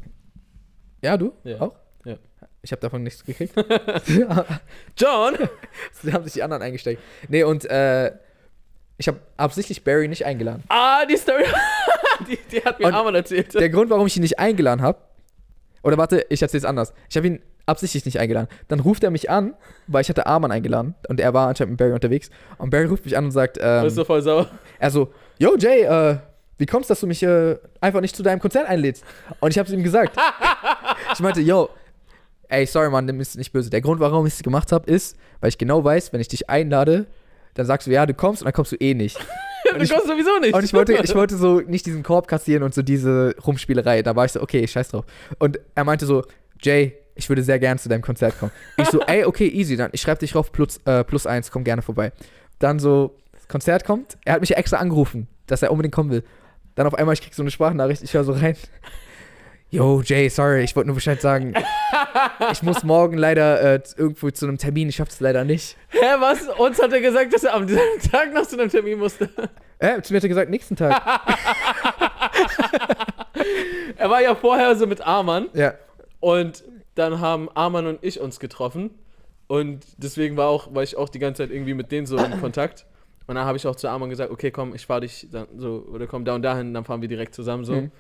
Ja, 1.02 1.18
du? 1.18 1.34
Ja. 1.44 1.60
Auch? 1.62 1.76
Ja. 2.06 2.18
Ich 2.64 2.72
habe 2.72 2.80
davon 2.80 3.04
nichts 3.04 3.24
gekriegt. 3.26 3.54
John! 4.98 5.36
Sie 5.94 6.14
haben 6.14 6.24
sich 6.24 6.34
die 6.34 6.44
anderen 6.44 6.62
eingesteckt. 6.62 7.02
Nee, 7.28 7.44
und 7.44 7.66
äh, 7.66 8.12
ich 8.98 9.08
habe 9.08 9.20
absichtlich 9.38 9.84
Barry 9.84 10.08
nicht 10.08 10.26
eingeladen. 10.26 10.64
Ah, 10.70 11.06
die 11.06 11.18
Story, 11.18 11.44
die, 12.30 12.38
die, 12.52 12.64
hat 12.64 12.80
mir 12.80 12.88
und 12.88 12.94
Arman 12.94 13.16
erzählt. 13.16 13.54
Der 13.56 13.70
Grund, 13.70 13.90
warum 13.90 14.06
ich 14.06 14.16
ihn 14.16 14.22
nicht 14.22 14.38
eingeladen 14.38 14.82
habe, 14.82 15.00
oder 15.82 15.98
warte, 15.98 16.24
ich 16.30 16.44
erzähle 16.44 16.60
es 16.60 16.66
anders. 16.66 16.94
Ich 17.10 17.18
habe 17.18 17.26
ihn 17.26 17.42
absichtlich 17.66 18.06
nicht 18.06 18.20
eingeladen. 18.20 18.48
Dann 18.68 18.80
ruft 18.80 19.04
er 19.04 19.10
mich 19.10 19.30
an, 19.32 19.56
weil 19.88 20.02
ich 20.02 20.10
hatte 20.10 20.28
Arman 20.28 20.52
eingeladen 20.52 20.94
und 21.08 21.20
er 21.20 21.34
war 21.34 21.48
anscheinend 21.48 21.72
mit 21.72 21.80
Barry 21.80 21.94
unterwegs. 21.94 22.30
Und 22.60 22.70
Barry 22.70 22.86
ruft 22.86 23.06
mich 23.06 23.18
an 23.18 23.26
und 23.26 23.32
sagt, 23.32 23.58
ähm, 23.60 23.84
Bist 23.84 23.98
du 23.98 24.06
voll 24.06 24.22
sauer? 24.22 24.48
Er 24.78 24.92
so, 24.92 25.12
yo 25.40 25.56
Jay, 25.58 25.82
äh, 25.82 26.18
wie 26.60 26.68
kommst 26.68 26.90
du, 26.90 26.92
dass 26.92 27.00
du 27.00 27.08
mich 27.08 27.24
äh, 27.24 27.58
einfach 27.80 28.02
nicht 28.02 28.16
zu 28.16 28.22
deinem 28.22 28.40
Konzert 28.40 28.70
einlädst? 28.70 29.04
Und 29.40 29.50
ich 29.50 29.58
habe 29.58 29.68
es 29.68 29.74
ihm 29.74 29.82
gesagt. 29.82 30.16
ich 31.12 31.20
meinte, 31.20 31.42
yo, 31.42 31.70
ey, 32.52 32.66
sorry, 32.66 32.90
Mann, 32.90 33.06
nimm 33.06 33.20
es 33.20 33.36
nicht 33.36 33.52
böse. 33.52 33.70
Der 33.70 33.82
Grund, 33.82 34.00
warum 34.00 34.26
ich 34.26 34.34
es 34.34 34.44
gemacht 34.44 34.72
habe, 34.72 34.90
ist, 34.90 35.18
weil 35.40 35.50
ich 35.50 35.58
genau 35.58 35.84
weiß, 35.84 36.14
wenn 36.14 36.22
ich 36.22 36.28
dich 36.28 36.50
einlade, 36.50 37.08
dann 37.54 37.66
sagst 37.66 37.88
du, 37.88 37.92
ja, 37.92 38.06
du 38.06 38.14
kommst 38.14 38.42
und 38.42 38.46
dann 38.46 38.54
kommst 38.54 38.72
du 38.72 38.76
eh 38.78 38.94
nicht. 38.94 39.18
Und 39.72 39.78
du 39.78 39.84
ich, 39.84 39.92
kommst 39.92 40.08
sowieso 40.08 40.40
nicht. 40.40 40.54
Und 40.54 40.64
ich 40.66 40.74
wollte, 40.74 40.94
ich 40.94 41.16
wollte 41.16 41.38
so 41.38 41.62
nicht 41.62 41.86
diesen 41.86 42.02
Korb 42.02 42.28
kassieren 42.28 42.64
und 42.64 42.74
so 42.74 42.82
diese 42.82 43.36
Rumspielerei. 43.46 44.02
Da 44.02 44.16
war 44.16 44.26
ich 44.26 44.32
so, 44.32 44.42
okay, 44.42 44.68
scheiß 44.68 44.90
drauf. 44.90 45.06
Und 45.38 45.60
er 45.76 45.84
meinte 45.84 46.06
so, 46.06 46.24
Jay, 46.60 46.98
ich 47.16 47.30
würde 47.30 47.44
sehr 47.44 47.60
gerne 47.60 47.80
zu 47.80 47.88
deinem 47.88 48.02
Konzert 48.02 48.38
kommen. 48.40 48.52
Ich 48.76 48.90
so, 48.90 49.00
ey, 49.02 49.24
okay, 49.24 49.48
easy, 49.48 49.78
dann 49.78 49.92
ich 49.94 50.02
schreibe 50.02 50.20
dich 50.20 50.32
drauf, 50.32 50.52
plus, 50.52 50.80
äh, 50.86 51.04
plus 51.04 51.28
eins, 51.28 51.52
komm 51.52 51.64
gerne 51.64 51.84
vorbei. 51.84 52.12
Dann 52.60 52.80
so, 52.80 53.16
das 53.32 53.48
Konzert 53.48 53.86
kommt, 53.86 54.18
er 54.26 54.34
hat 54.34 54.42
mich 54.42 54.58
extra 54.58 54.78
angerufen, 54.78 55.28
dass 55.46 55.62
er 55.62 55.72
unbedingt 55.72 55.94
kommen 55.94 56.10
will. 56.10 56.24
Dann 56.76 56.88
auf 56.88 56.96
einmal, 56.96 57.14
ich 57.14 57.22
krieg 57.22 57.34
so 57.34 57.44
eine 57.44 57.52
Sprachnachricht, 57.52 58.02
ich 58.02 58.14
höre 58.14 58.24
so 58.24 58.34
rein. 58.34 58.58
Yo, 59.74 60.02
Jay, 60.02 60.28
sorry, 60.28 60.64
ich 60.64 60.76
wollte 60.76 60.88
nur 60.88 60.96
Bescheid 60.96 61.22
sagen. 61.22 61.54
ich 62.52 62.62
muss 62.62 62.84
morgen 62.84 63.18
leider 63.18 63.76
äh, 63.76 63.82
irgendwo 63.96 64.30
zu 64.30 64.46
einem 64.46 64.58
Termin, 64.58 64.90
ich 64.90 64.98
schaff's 64.98 65.22
leider 65.22 65.46
nicht. 65.46 65.78
Hä, 65.88 66.16
was? 66.20 66.50
Uns 66.60 66.82
hat 66.82 66.92
er 66.92 67.00
gesagt, 67.00 67.34
dass 67.34 67.46
er 67.46 67.54
am 67.54 67.66
Tag 68.12 68.34
noch 68.34 68.46
zu 68.46 68.60
einem 68.60 68.70
Termin 68.70 69.00
musste. 69.00 69.30
Äh, 69.80 70.02
zu 70.02 70.12
mir 70.12 70.18
hat 70.18 70.24
er 70.24 70.30
gesagt, 70.30 70.50
nächsten 70.50 70.76
Tag. 70.76 71.02
er 73.96 74.10
war 74.10 74.22
ja 74.22 74.36
vorher 74.36 74.76
so 74.76 74.86
mit 74.88 75.08
Arman. 75.08 75.48
Ja. 75.54 75.76
Und 76.20 76.66
dann 76.96 77.22
haben 77.22 77.48
Arman 77.56 77.88
und 77.88 78.00
ich 78.04 78.20
uns 78.20 78.42
getroffen. 78.42 78.90
Und 79.48 79.86
deswegen 79.96 80.36
war, 80.36 80.50
auch, 80.50 80.76
war 80.76 80.84
ich 80.84 80.98
auch 80.98 81.08
die 81.08 81.20
ganze 81.20 81.44
Zeit 81.44 81.50
irgendwie 81.50 81.76
mit 81.76 81.94
denen 81.94 82.08
so 82.08 82.18
in 82.18 82.42
Kontakt. 82.42 82.86
Und 83.26 83.36
dann 83.36 83.46
habe 83.46 83.58
ich 83.58 83.66
auch 83.66 83.78
zu 83.78 83.88
Arman 83.88 84.10
gesagt, 84.10 84.32
okay, 84.32 84.52
komm, 84.52 84.76
ich 84.76 84.86
fahre 84.86 85.00
dich 85.02 85.30
dann 85.32 85.48
so, 85.56 85.88
oder 85.94 86.08
komm 86.08 86.26
da 86.26 86.36
und 86.36 86.42
dahin, 86.42 86.74
dann 86.74 86.84
fahren 86.84 87.02
wir 87.02 87.08
direkt 87.08 87.34
zusammen 87.34 87.64
so. 87.64 87.76
Mhm. 87.76 87.92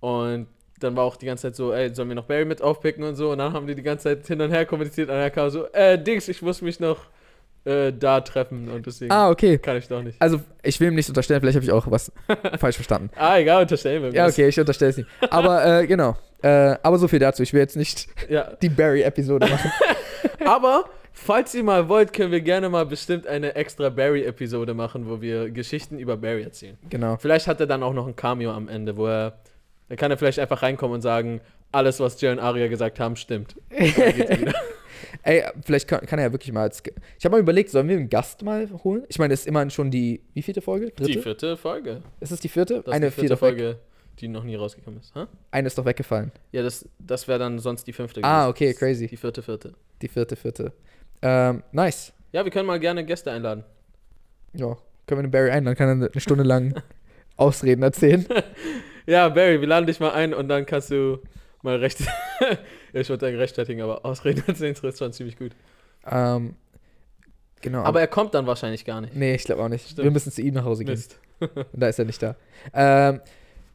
Und 0.00 0.48
dann 0.82 0.96
war 0.96 1.04
auch 1.04 1.16
die 1.16 1.26
ganze 1.26 1.42
Zeit 1.42 1.56
so, 1.56 1.72
ey, 1.72 1.94
sollen 1.94 2.08
wir 2.08 2.14
noch 2.14 2.26
Barry 2.26 2.44
mit 2.44 2.62
aufpicken 2.62 3.04
und 3.04 3.16
so. 3.16 3.32
Und 3.32 3.38
dann 3.38 3.52
haben 3.52 3.66
die 3.66 3.74
die 3.74 3.82
ganze 3.82 4.04
Zeit 4.04 4.26
hin 4.26 4.40
und 4.40 4.50
her 4.50 4.66
kommuniziert. 4.66 5.08
Und 5.08 5.16
dann 5.16 5.32
kam 5.32 5.50
so, 5.50 5.66
äh, 5.72 6.02
Dings, 6.02 6.28
ich 6.28 6.42
muss 6.42 6.62
mich 6.62 6.80
noch 6.80 6.98
äh, 7.64 7.92
da 7.92 8.20
treffen. 8.20 8.68
Und 8.68 8.86
deswegen 8.86 9.12
ah, 9.12 9.30
okay. 9.30 9.58
kann 9.58 9.76
ich 9.76 9.88
doch 9.88 10.02
nicht. 10.02 10.20
Also, 10.20 10.40
ich 10.62 10.78
will 10.80 10.88
ihm 10.88 10.94
nichts 10.94 11.08
unterstellen, 11.08 11.40
vielleicht 11.40 11.56
habe 11.56 11.64
ich 11.64 11.72
auch 11.72 11.90
was 11.90 12.12
falsch 12.58 12.76
verstanden. 12.76 13.10
Ah, 13.16 13.38
egal, 13.38 13.62
unterstellen 13.62 14.02
wir 14.02 14.12
Ja, 14.12 14.26
okay, 14.26 14.48
ich 14.48 14.58
unterstelle 14.58 14.90
es 14.90 14.96
nicht. 14.96 15.08
Aber, 15.30 15.80
äh, 15.80 15.86
genau. 15.86 16.16
Äh, 16.42 16.76
aber 16.82 16.98
so 16.98 17.08
viel 17.08 17.20
dazu. 17.20 17.42
Ich 17.42 17.52
will 17.52 17.60
jetzt 17.60 17.76
nicht 17.76 18.08
ja. 18.28 18.52
die 18.62 18.68
Barry-Episode 18.68 19.48
machen. 19.48 19.70
Aber 20.44 20.86
falls 21.12 21.54
ihr 21.54 21.62
mal 21.62 21.88
wollt, 21.88 22.12
können 22.12 22.32
wir 22.32 22.40
gerne 22.40 22.68
mal 22.68 22.84
bestimmt 22.84 23.28
eine 23.28 23.54
extra 23.54 23.90
Barry-Episode 23.90 24.74
machen, 24.74 25.08
wo 25.08 25.20
wir 25.20 25.50
Geschichten 25.50 26.00
über 26.00 26.16
Barry 26.16 26.42
erzählen. 26.42 26.76
Genau. 26.90 27.16
Vielleicht 27.16 27.46
hat 27.46 27.60
er 27.60 27.66
dann 27.66 27.84
auch 27.84 27.92
noch 27.92 28.08
ein 28.08 28.16
Cameo 28.16 28.50
am 28.50 28.68
Ende, 28.68 28.96
wo 28.96 29.06
er. 29.06 29.38
Da 29.92 29.96
kann 29.96 30.10
er 30.10 30.16
vielleicht 30.16 30.38
einfach 30.38 30.62
reinkommen 30.62 30.94
und 30.94 31.02
sagen, 31.02 31.42
alles, 31.70 32.00
was 32.00 32.18
Jay 32.18 32.32
und 32.32 32.38
Aria 32.38 32.68
gesagt 32.68 32.98
haben, 32.98 33.14
stimmt. 33.14 33.56
Dann. 33.68 34.54
Ey, 35.22 35.44
vielleicht 35.66 35.86
kann, 35.86 36.06
kann 36.06 36.18
er 36.18 36.28
ja 36.28 36.32
wirklich 36.32 36.50
mal 36.50 36.62
als. 36.62 36.82
Ich 37.18 37.26
habe 37.26 37.36
mal 37.36 37.40
überlegt, 37.40 37.68
sollen 37.68 37.90
wir 37.90 37.98
einen 37.98 38.08
Gast 38.08 38.42
mal 38.42 38.70
holen? 38.84 39.04
Ich 39.08 39.18
meine, 39.18 39.34
das 39.34 39.40
ist 39.40 39.46
immerhin 39.48 39.68
schon 39.68 39.90
die. 39.90 40.22
Wie 40.32 40.40
vierte 40.40 40.62
Folge? 40.62 40.92
Dritte? 40.92 41.12
Die 41.12 41.18
vierte 41.18 41.58
Folge. 41.58 42.00
ist 42.20 42.32
es 42.32 42.40
die 42.40 42.48
vierte? 42.48 42.76
Das 42.76 42.86
ist 42.86 42.92
Eine 42.94 43.08
die 43.08 43.12
vierte 43.12 43.20
vierte 43.20 43.36
Folge. 43.36 43.62
Folge, 43.64 43.78
die 44.18 44.28
noch 44.28 44.44
nie 44.44 44.54
rausgekommen 44.54 44.98
ist. 44.98 45.14
Hä? 45.14 45.26
Eine 45.50 45.66
ist 45.66 45.76
doch 45.76 45.84
weggefallen. 45.84 46.32
Ja, 46.52 46.62
das, 46.62 46.88
das 46.98 47.28
wäre 47.28 47.38
dann 47.38 47.58
sonst 47.58 47.86
die 47.86 47.92
fünfte. 47.92 48.24
Ah, 48.24 48.48
okay, 48.48 48.72
crazy. 48.72 49.08
Die 49.08 49.18
vierte, 49.18 49.42
vierte. 49.42 49.74
Die 50.00 50.08
vierte, 50.08 50.36
vierte. 50.36 50.72
Ähm, 51.20 51.62
nice. 51.70 52.14
Ja, 52.32 52.46
wir 52.46 52.50
können 52.50 52.66
mal 52.66 52.80
gerne 52.80 53.04
Gäste 53.04 53.30
einladen. 53.30 53.62
Ja, 54.54 54.74
können 55.06 55.18
wir 55.18 55.22
den 55.24 55.30
Barry 55.30 55.50
ein, 55.50 55.66
dann 55.66 55.74
kann 55.74 56.00
er 56.00 56.08
eine 56.08 56.20
Stunde 56.20 56.44
lang 56.44 56.80
Ausreden 57.36 57.82
erzählen. 57.82 58.24
Ja, 59.06 59.28
Barry, 59.28 59.60
wir 59.60 59.68
laden 59.68 59.86
dich 59.86 60.00
mal 60.00 60.12
ein 60.12 60.34
und 60.34 60.48
dann 60.48 60.66
kannst 60.66 60.90
du 60.90 61.20
mal 61.62 61.76
recht. 61.76 62.00
ich 62.92 63.08
wollte 63.08 63.26
sagen 63.26 63.36
rechtfertigen, 63.36 63.82
aber 63.82 64.04
Ausreden 64.04 64.42
erzählen 64.46 64.74
ist 64.74 64.98
schon 64.98 65.12
ziemlich 65.12 65.36
gut. 65.36 65.52
ähm, 66.06 66.54
genau. 67.60 67.82
Aber 67.82 68.00
er 68.00 68.08
kommt 68.08 68.34
dann 68.34 68.46
wahrscheinlich 68.46 68.84
gar 68.84 69.00
nicht. 69.00 69.14
nee, 69.14 69.34
ich 69.34 69.44
glaube 69.44 69.62
auch 69.62 69.68
nicht. 69.68 69.88
Stimmt. 69.88 70.04
Wir 70.04 70.10
müssen 70.10 70.32
zu 70.32 70.42
ihm 70.42 70.54
nach 70.54 70.64
Hause 70.64 70.84
gehen. 70.84 70.94
Mist. 70.94 71.18
Und 71.40 71.66
da 71.72 71.88
ist 71.88 71.98
er 71.98 72.04
nicht 72.04 72.22
da. 72.22 72.36
Ähm, 72.72 73.20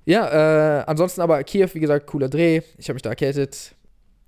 ja, 0.05 0.79
äh, 0.79 0.83
ansonsten 0.85 1.21
aber 1.21 1.43
Kiew, 1.43 1.69
wie 1.73 1.79
gesagt, 1.81 2.07
cooler 2.07 2.29
Dreh. 2.29 2.61
Ich 2.77 2.87
habe 2.87 2.95
mich 2.95 3.01
da 3.01 3.09
erkältet. 3.09 3.75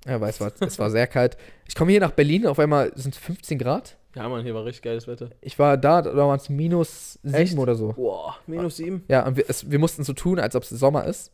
Ja, 0.05 0.19
weil 0.19 0.29
es 0.29 0.41
war, 0.41 0.51
es 0.59 0.79
war 0.79 0.89
sehr 0.91 1.07
kalt. 1.07 1.38
Ich 1.67 1.75
komme 1.75 1.91
hier 1.91 2.01
nach 2.01 2.12
Berlin, 2.12 2.47
auf 2.47 2.59
einmal 2.59 2.91
sind 2.95 3.15
es 3.15 3.21
15 3.21 3.57
Grad. 3.57 3.95
Ja, 4.15 4.28
Mann, 4.28 4.43
hier 4.43 4.56
war 4.56 4.65
richtig 4.65 4.82
geiles 4.84 5.08
Wetter. 5.08 5.30
Ich 5.41 5.58
war 5.60 5.78
da, 5.78 6.02
da 6.02 6.15
waren 6.15 6.38
es 6.38 6.50
minus 6.50 7.19
7 7.24 7.34
Echt? 7.36 7.58
oder 7.58 7.76
so. 7.76 7.93
Boah, 7.93 8.36
minus 8.48 8.78
sieben. 8.78 9.04
Ja, 9.08 9.26
und 9.28 9.38
wir, 9.38 9.45
es, 9.48 9.69
wir 9.69 9.78
mussten 9.78 10.04
so 10.04 10.13
tun, 10.13 10.39
als 10.39 10.56
ob 10.56 10.63
es 10.63 10.69
Sommer 10.69 11.06
ist. 11.06 11.32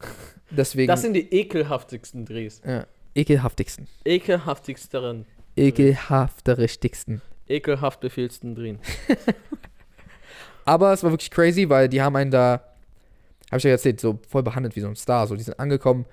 Deswegen. 0.49 0.87
Das 0.87 1.01
sind 1.01 1.13
die 1.13 1.33
ekelhaftigsten 1.33 2.25
Drehs. 2.25 2.61
ja, 2.65 2.85
ekelhaftigsten. 3.15 3.87
Ekelhaftigsten. 4.03 5.25
Ekelhafterichtigsten. 5.55 7.21
Ekelhaft 7.47 7.99
befehlsten 8.01 8.55
Drehen. 8.55 8.79
Aber 10.65 10.91
es 10.93 11.03
war 11.03 11.11
wirklich 11.11 11.31
crazy, 11.31 11.69
weil 11.69 11.87
die 11.89 12.01
haben 12.01 12.15
einen 12.15 12.31
da, 12.31 12.61
habe 13.51 13.57
ich 13.57 13.63
ja 13.63 13.69
erzählt, 13.69 14.01
so 14.01 14.19
voll 14.27 14.43
behandelt 14.43 14.75
wie 14.75 14.81
so 14.81 14.87
ein 14.87 14.95
Star. 14.95 15.27
So, 15.27 15.35
die 15.35 15.43
sind 15.43 15.59
angekommen, 15.59 16.05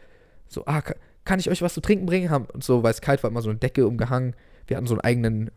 so, 0.48 0.64
ah, 0.66 0.82
ka- 0.82 0.94
kann 1.24 1.40
ich 1.40 1.48
euch 1.50 1.62
was 1.62 1.74
zu 1.74 1.80
trinken 1.80 2.04
bringen? 2.06 2.28
Haben, 2.30 2.46
und 2.52 2.62
so, 2.62 2.82
weil 2.82 2.90
es 2.90 3.00
kalt 3.00 3.22
war, 3.22 3.30
immer 3.30 3.40
so 3.42 3.48
eine 3.50 3.58
Decke 3.58 3.86
umgehangen. 3.86 4.34
Wir 4.66 4.76
hatten 4.76 4.86
so 4.86 4.94
einen 4.94 5.00
eigenen 5.00 5.50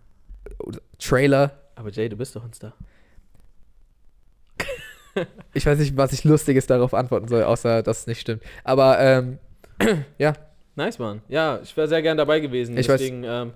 Trailer. 0.99 1.60
Aber 1.75 1.89
Jay, 1.91 2.08
du 2.10 2.15
bist 2.15 2.36
doch 2.36 2.43
ein 2.43 2.53
Star. 2.53 2.73
Ich 5.53 5.65
weiß 5.65 5.79
nicht, 5.79 5.95
was 5.95 6.12
ich 6.12 6.25
Lustiges 6.25 6.67
darauf 6.67 6.93
antworten 6.93 7.29
soll, 7.29 7.43
außer 7.43 7.81
dass 7.84 7.99
es 8.01 8.08
nicht 8.08 8.19
stimmt. 8.19 8.43
Aber, 8.65 8.99
ähm, 8.99 9.39
ja, 10.17 10.34
Nice, 10.77 10.99
Mann. 10.99 11.21
Ja, 11.29 11.60
ich 11.63 11.75
wäre 11.77 11.88
sehr 11.88 12.01
gern 12.01 12.17
dabei 12.17 12.41
gewesen. 12.41 12.77
Ich 12.77 12.88
weiß- 12.88 12.97
Deswegen, 12.97 13.23
ähm, 13.23 13.53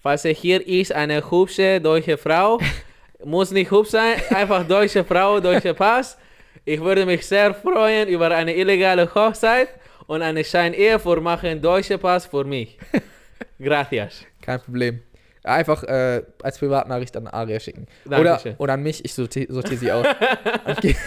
falls 0.00 0.24
er 0.24 0.32
hier 0.32 0.64
ist, 0.64 0.92
eine 0.92 1.28
hübsche 1.28 1.80
deutsche 1.80 2.16
Frau, 2.16 2.60
muss 3.24 3.50
nicht 3.50 3.72
hübsch 3.72 3.90
sein, 3.90 4.14
einfach 4.30 4.64
deutsche 4.68 5.02
Frau, 5.04 5.40
deutscher 5.40 5.74
Pass. 5.74 6.16
Ich 6.64 6.80
würde 6.80 7.04
mich 7.06 7.26
sehr 7.26 7.52
freuen 7.54 8.08
über 8.08 8.30
eine 8.30 8.54
illegale 8.54 9.12
Hochzeit 9.12 9.68
und 10.06 10.22
eine 10.22 10.44
Scheinehe 10.44 10.96
vormachen, 11.00 11.60
deutscher 11.60 11.98
Pass 11.98 12.26
für 12.26 12.44
mich. 12.44 12.78
Gracias. 13.58 14.24
kein 14.40 14.60
Problem. 14.60 15.00
Einfach 15.42 15.82
äh, 15.84 16.22
als 16.42 16.58
Privatnachricht 16.58 17.16
an 17.16 17.26
Aria 17.26 17.60
schicken. 17.60 17.86
Dankeschön. 18.04 18.52
Oder, 18.52 18.60
oder 18.60 18.72
an 18.74 18.82
mich, 18.82 19.04
ich 19.04 19.14
sortiere 19.14 19.52
sortier 19.52 19.78
sie 19.78 19.90
aus. 19.92 20.06
Und 20.66 20.80
gebe 20.80 20.98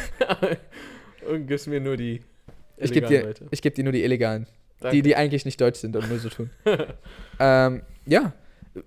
gibst 1.45 1.67
mir 1.67 1.79
nur 1.79 1.95
die 1.95 2.21
ich 2.77 2.91
geb 2.91 3.03
illegalen 3.03 3.09
dir, 3.09 3.23
Leute. 3.23 3.47
ich 3.51 3.61
geb 3.61 3.75
dir 3.75 3.83
nur 3.83 3.93
die 3.93 4.03
Illegalen. 4.03 4.47
Danke. 4.79 4.97
Die, 4.97 5.01
die 5.01 5.15
eigentlich 5.15 5.45
nicht 5.45 5.61
deutsch 5.61 5.79
sind 5.79 5.95
und 5.95 6.09
nur 6.09 6.19
so 6.19 6.29
tun. 6.29 6.49
ähm, 7.39 7.83
ja, 8.05 8.33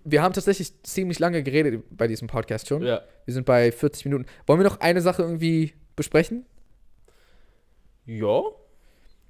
wir 0.05 0.23
haben 0.23 0.35
tatsächlich 0.35 0.83
ziemlich 0.83 1.19
lange 1.19 1.43
geredet 1.43 1.83
bei 1.91 2.07
diesem 2.07 2.29
Podcast 2.29 2.69
schon. 2.69 2.83
ja. 2.83 3.03
Wir 3.25 3.35
sind 3.35 3.47
bei 3.47 3.73
40 3.73 4.05
Minuten. 4.05 4.27
Wollen 4.47 4.61
wir 4.61 4.65
noch 4.65 4.81
eine 4.81 5.01
Sache 5.01 5.23
irgendwie 5.23 5.73
besprechen? 5.97 6.45
Ja? 8.05 8.43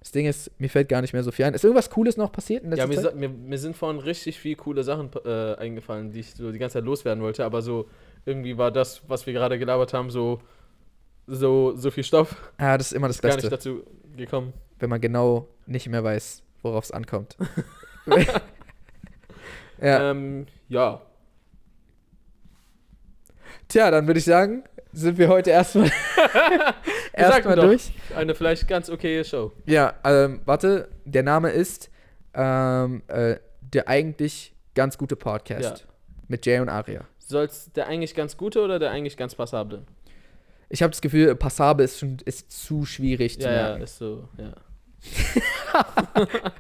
Das 0.07 0.13
Ding 0.13 0.27
ist, 0.27 0.53
mir 0.61 0.71
fällt 0.71 0.89
gar 0.89 1.01
nicht 1.03 1.15
mehr 1.15 1.25
so 1.25 1.33
viel 1.33 1.47
ein. 1.47 1.55
Ist 1.55 1.65
irgendwas 1.65 1.91
Cooles 1.91 2.17
noch 2.17 2.31
passiert 2.31 2.63
in 2.63 2.71
Ja, 2.71 2.85
letzter 2.85 2.87
mir, 3.03 3.09
Zeit? 3.09 3.17
mir, 3.17 3.29
mir 3.29 3.59
sind 3.59 3.77
vorhin 3.77 4.01
richtig 4.01 4.39
viel 4.39 4.55
coole 4.55 4.85
Sachen 4.85 5.11
äh, 5.25 5.57
eingefallen, 5.57 6.13
die 6.13 6.21
ich 6.21 6.33
so 6.33 6.53
die 6.53 6.61
ganze 6.61 6.75
Zeit 6.75 6.85
loswerden 6.85 7.25
wollte, 7.25 7.45
aber 7.45 7.61
so 7.61 7.89
irgendwie 8.25 8.57
war 8.57 8.71
das, 8.71 9.03
was 9.09 9.27
wir 9.27 9.33
gerade 9.33 9.59
gelabert 9.59 9.95
haben, 9.95 10.11
so, 10.11 10.41
so, 11.27 11.75
so 11.75 11.91
viel 11.91 12.05
Stoff, 12.05 12.37
Ja, 12.61 12.79
das 12.79 12.87
ist 12.87 12.93
immer 12.93 13.09
das 13.09 13.21
gar 13.21 13.31
nicht 13.31 13.51
Beste, 13.51 13.51
dazu 13.51 13.83
gekommen. 14.17 14.53
wenn 14.79 14.91
man 14.91 15.01
genau 15.01 15.49
nicht 15.67 15.89
mehr 15.89 16.05
weiß, 16.05 16.41
worauf 16.63 16.85
es 16.85 16.93
ankommt. 16.93 17.37
ja. 19.83 20.11
Ähm, 20.13 20.47
ja. 20.69 21.03
Tja, 23.67 23.91
dann 23.91 24.07
würde 24.07 24.19
ich 24.19 24.25
sagen, 24.25 24.63
sind 24.93 25.19
wir 25.19 25.27
heute 25.27 25.51
erstmal 25.51 25.91
erstmal 27.17 27.57
durch. 27.57 27.93
Eine 28.15 28.35
vielleicht 28.35 28.69
ganz 28.69 28.89
okaye 28.91 29.25
Show. 29.25 29.53
Ja, 29.67 29.95
ähm, 30.05 30.41
warte, 30.45 30.89
der 31.05 31.23
Name 31.23 31.51
ist 31.51 31.91
ähm, 32.35 33.03
äh, 33.09 33.37
der 33.61 33.89
eigentlich 33.89 34.55
ganz 34.75 34.99
gute 34.99 35.17
Podcast 35.17 35.87
mit 36.29 36.47
Jay 36.47 36.61
und 36.61 36.69
Aria. 36.69 37.05
Soll's 37.19 37.73
der 37.73 37.89
eigentlich 37.89 38.15
ganz 38.15 38.37
gute 38.37 38.61
oder 38.61 38.79
der 38.79 38.91
eigentlich 38.91 39.17
ganz 39.17 39.35
passable? 39.35 39.83
Ich 40.69 40.83
habe 40.83 40.91
das 40.91 41.01
Gefühl, 41.01 41.35
passable 41.35 41.85
ist 41.85 41.99
schon 41.99 42.19
ist 42.25 42.51
zu 42.51 42.85
schwierig 42.85 43.41
zu 43.41 43.47
Ja, 43.47 43.53
ja, 43.55 43.63
merken. 43.69 43.83
ist 43.83 43.99
so, 43.99 44.29
ja. 44.39 44.53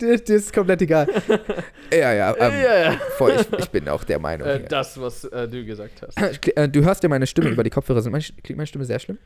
Dir, 0.00 0.18
dir 0.18 0.36
ist 0.36 0.52
komplett 0.52 0.82
egal. 0.82 1.06
ja, 1.92 2.12
ja, 2.12 2.34
ähm, 2.36 2.52
ja, 2.62 2.78
ja. 2.78 2.92
voll. 3.16 3.36
Ich, 3.38 3.58
ich 3.60 3.70
bin 3.70 3.88
auch 3.88 4.02
der 4.04 4.18
Meinung. 4.18 4.46
Äh, 4.46 4.64
das, 4.68 5.00
was 5.00 5.24
äh, 5.24 5.48
du 5.48 5.64
gesagt 5.64 6.02
hast. 6.02 6.18
Äh, 6.56 6.68
Du 6.68 6.84
hörst 6.84 7.02
ja 7.02 7.08
meine 7.08 7.26
Stimme 7.26 7.48
über 7.48 7.62
die 7.62 7.70
Kopfhörer. 7.70 8.02
Sind 8.02 8.12
meine, 8.12 8.24
klingt 8.42 8.56
meine 8.56 8.66
Stimme 8.66 8.84
sehr 8.84 8.98
schlimm? 8.98 9.18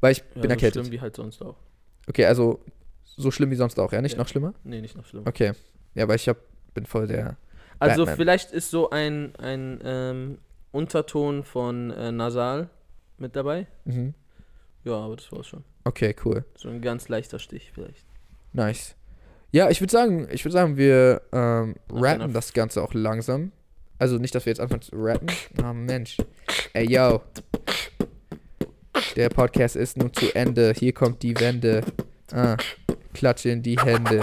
Weil 0.00 0.12
ich 0.12 0.18
Ja, 0.18 0.24
bin 0.34 0.42
so 0.42 0.48
erkältet. 0.48 0.82
schlimm 0.82 0.92
wie 0.92 1.00
halt 1.00 1.16
sonst 1.16 1.42
auch. 1.42 1.56
Okay, 2.08 2.24
also 2.26 2.60
so 3.04 3.30
schlimm 3.30 3.50
wie 3.50 3.56
sonst 3.56 3.78
auch, 3.80 3.92
ja? 3.92 4.00
Nicht 4.00 4.12
Ja. 4.12 4.18
noch 4.18 4.28
schlimmer? 4.28 4.54
Nee, 4.64 4.80
nicht 4.80 4.96
noch 4.96 5.04
schlimmer. 5.06 5.26
Okay. 5.26 5.52
Ja, 5.94 6.06
weil 6.08 6.16
ich 6.16 6.28
hab, 6.28 6.36
bin 6.74 6.86
voll 6.86 7.06
der. 7.06 7.36
Also 7.80 8.02
Batman. 8.04 8.16
vielleicht 8.16 8.50
ist 8.52 8.70
so 8.70 8.90
ein, 8.90 9.34
ein 9.36 9.80
ähm, 9.84 10.38
Unterton 10.72 11.44
von 11.44 11.90
äh, 11.90 12.12
Nasal 12.12 12.70
mit 13.18 13.34
dabei. 13.36 13.66
Mhm. 13.84 14.14
Ja, 14.84 14.94
aber 14.94 15.16
das 15.16 15.30
war's 15.32 15.46
schon. 15.48 15.64
Okay, 15.84 16.14
cool. 16.24 16.44
So 16.56 16.68
ein 16.68 16.80
ganz 16.80 17.08
leichter 17.08 17.38
Stich 17.38 17.72
vielleicht. 17.74 18.06
Nice. 18.52 18.94
Ja, 19.50 19.70
ich 19.70 19.80
würde 19.80 19.90
sagen, 19.90 20.28
ich 20.30 20.44
würde 20.44 20.52
sagen, 20.52 20.76
wir 20.76 21.22
ähm, 21.32 21.76
rappen 21.90 22.32
das 22.32 22.52
Ganze 22.52 22.82
auch 22.82 22.94
langsam. 22.94 23.52
Also 23.98 24.18
nicht, 24.18 24.34
dass 24.34 24.46
wir 24.46 24.50
jetzt 24.52 24.60
anfangen 24.60 24.82
zu 24.82 24.92
rappen. 24.94 25.28
Oh 25.62 25.72
Mensch. 25.72 26.18
Ey, 26.74 26.88
yo. 26.88 27.20
Der 29.16 29.28
Podcast 29.28 29.76
ist 29.76 29.96
nun 29.96 30.12
zu 30.12 30.34
Ende. 30.34 30.72
Hier 30.76 30.92
kommt 30.92 31.22
die 31.22 31.38
Wende. 31.38 31.82
Ah, 32.32 32.56
klatsche 33.14 33.50
in 33.50 33.62
die 33.62 33.76
Hände. 33.78 34.20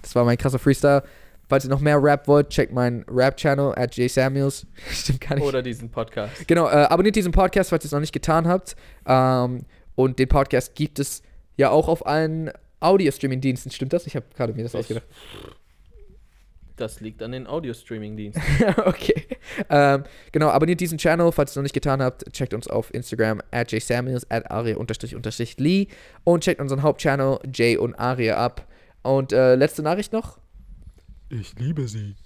Das 0.00 0.14
war 0.14 0.24
mein 0.24 0.36
krasser 0.38 0.58
Freestyle. 0.58 1.02
Falls 1.48 1.64
ihr 1.64 1.70
noch 1.70 1.80
mehr 1.80 2.02
Rap 2.02 2.28
wollt, 2.28 2.48
checkt 2.50 2.72
meinen 2.72 3.04
Rap-Channel 3.10 3.74
at 3.76 3.94
jsamuels. 3.96 4.66
Stimmt 4.90 5.20
gar 5.20 5.34
nicht. 5.36 5.44
Oder 5.44 5.62
diesen 5.62 5.90
Podcast. 5.90 6.46
Genau, 6.48 6.66
äh, 6.66 6.84
abonniert 6.84 7.14
diesen 7.16 7.32
Podcast, 7.32 7.70
falls 7.70 7.84
ihr 7.84 7.86
es 7.86 7.92
noch 7.92 8.00
nicht 8.00 8.12
getan 8.12 8.48
habt. 8.48 8.74
Ähm, 9.06 9.66
und 9.94 10.18
den 10.18 10.28
Podcast 10.28 10.74
gibt 10.74 10.98
es 10.98 11.22
ja 11.56 11.70
auch 11.70 11.88
auf 11.88 12.06
allen 12.06 12.50
Audio-Streaming-Diensten. 12.80 13.70
Stimmt 13.70 13.92
das? 13.92 14.06
Ich 14.06 14.16
habe 14.16 14.24
gerade 14.34 14.54
mir 14.54 14.62
das 14.62 14.72
Ich- 14.74 14.80
ausgedacht. 14.80 15.04
Das 16.82 16.98
liegt 16.98 17.22
an 17.22 17.30
den 17.30 17.46
Audio-Streaming-Diensten. 17.46 18.42
okay. 18.86 19.24
Ähm, 19.70 20.02
genau, 20.32 20.48
abonniert 20.48 20.80
diesen 20.80 20.98
Channel, 20.98 21.30
falls 21.30 21.50
ihr 21.50 21.52
es 21.52 21.56
noch 21.56 21.62
nicht 21.62 21.74
getan 21.74 22.02
habt. 22.02 22.24
Checkt 22.32 22.54
uns 22.54 22.66
auf 22.66 22.92
Instagram 22.92 23.40
at 23.52 23.70
jsamuels, 23.70 24.28
at 24.32 24.50
aria-lee 24.50 25.86
und 26.24 26.42
checkt 26.42 26.60
unseren 26.60 26.82
Hauptchannel 26.82 27.38
Jay 27.54 27.76
und 27.76 27.94
Aria 27.94 28.36
ab. 28.36 28.66
Und 29.02 29.32
äh, 29.32 29.54
letzte 29.54 29.84
Nachricht 29.84 30.12
noch. 30.12 30.38
Ich 31.28 31.56
liebe 31.56 31.86
sie. 31.86 32.16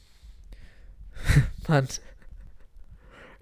Mann. 1.68 1.86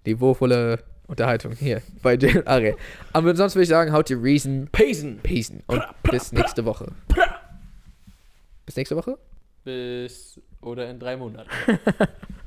Niveauvolle 0.04 0.82
Unterhaltung 1.06 1.52
hier 1.52 1.80
bei 2.02 2.16
Jay 2.16 2.38
und 2.38 2.48
Aria. 2.48 2.74
Aber 3.12 3.36
sonst 3.36 3.54
würde 3.54 3.62
ich 3.62 3.68
sagen, 3.68 3.92
haut 3.92 4.08
die 4.08 4.14
Reason, 4.14 4.68
Payson. 4.72 5.20
Peace 5.22 5.52
und 5.68 5.84
bis 6.10 6.32
nächste 6.32 6.64
Woche. 6.64 6.90
Bis 8.66 8.74
nächste 8.74 8.96
Woche? 8.96 9.16
Bis 9.62 10.40
oder 10.64 10.88
in 10.90 10.98
drei 10.98 11.16
Monaten. 11.16 11.50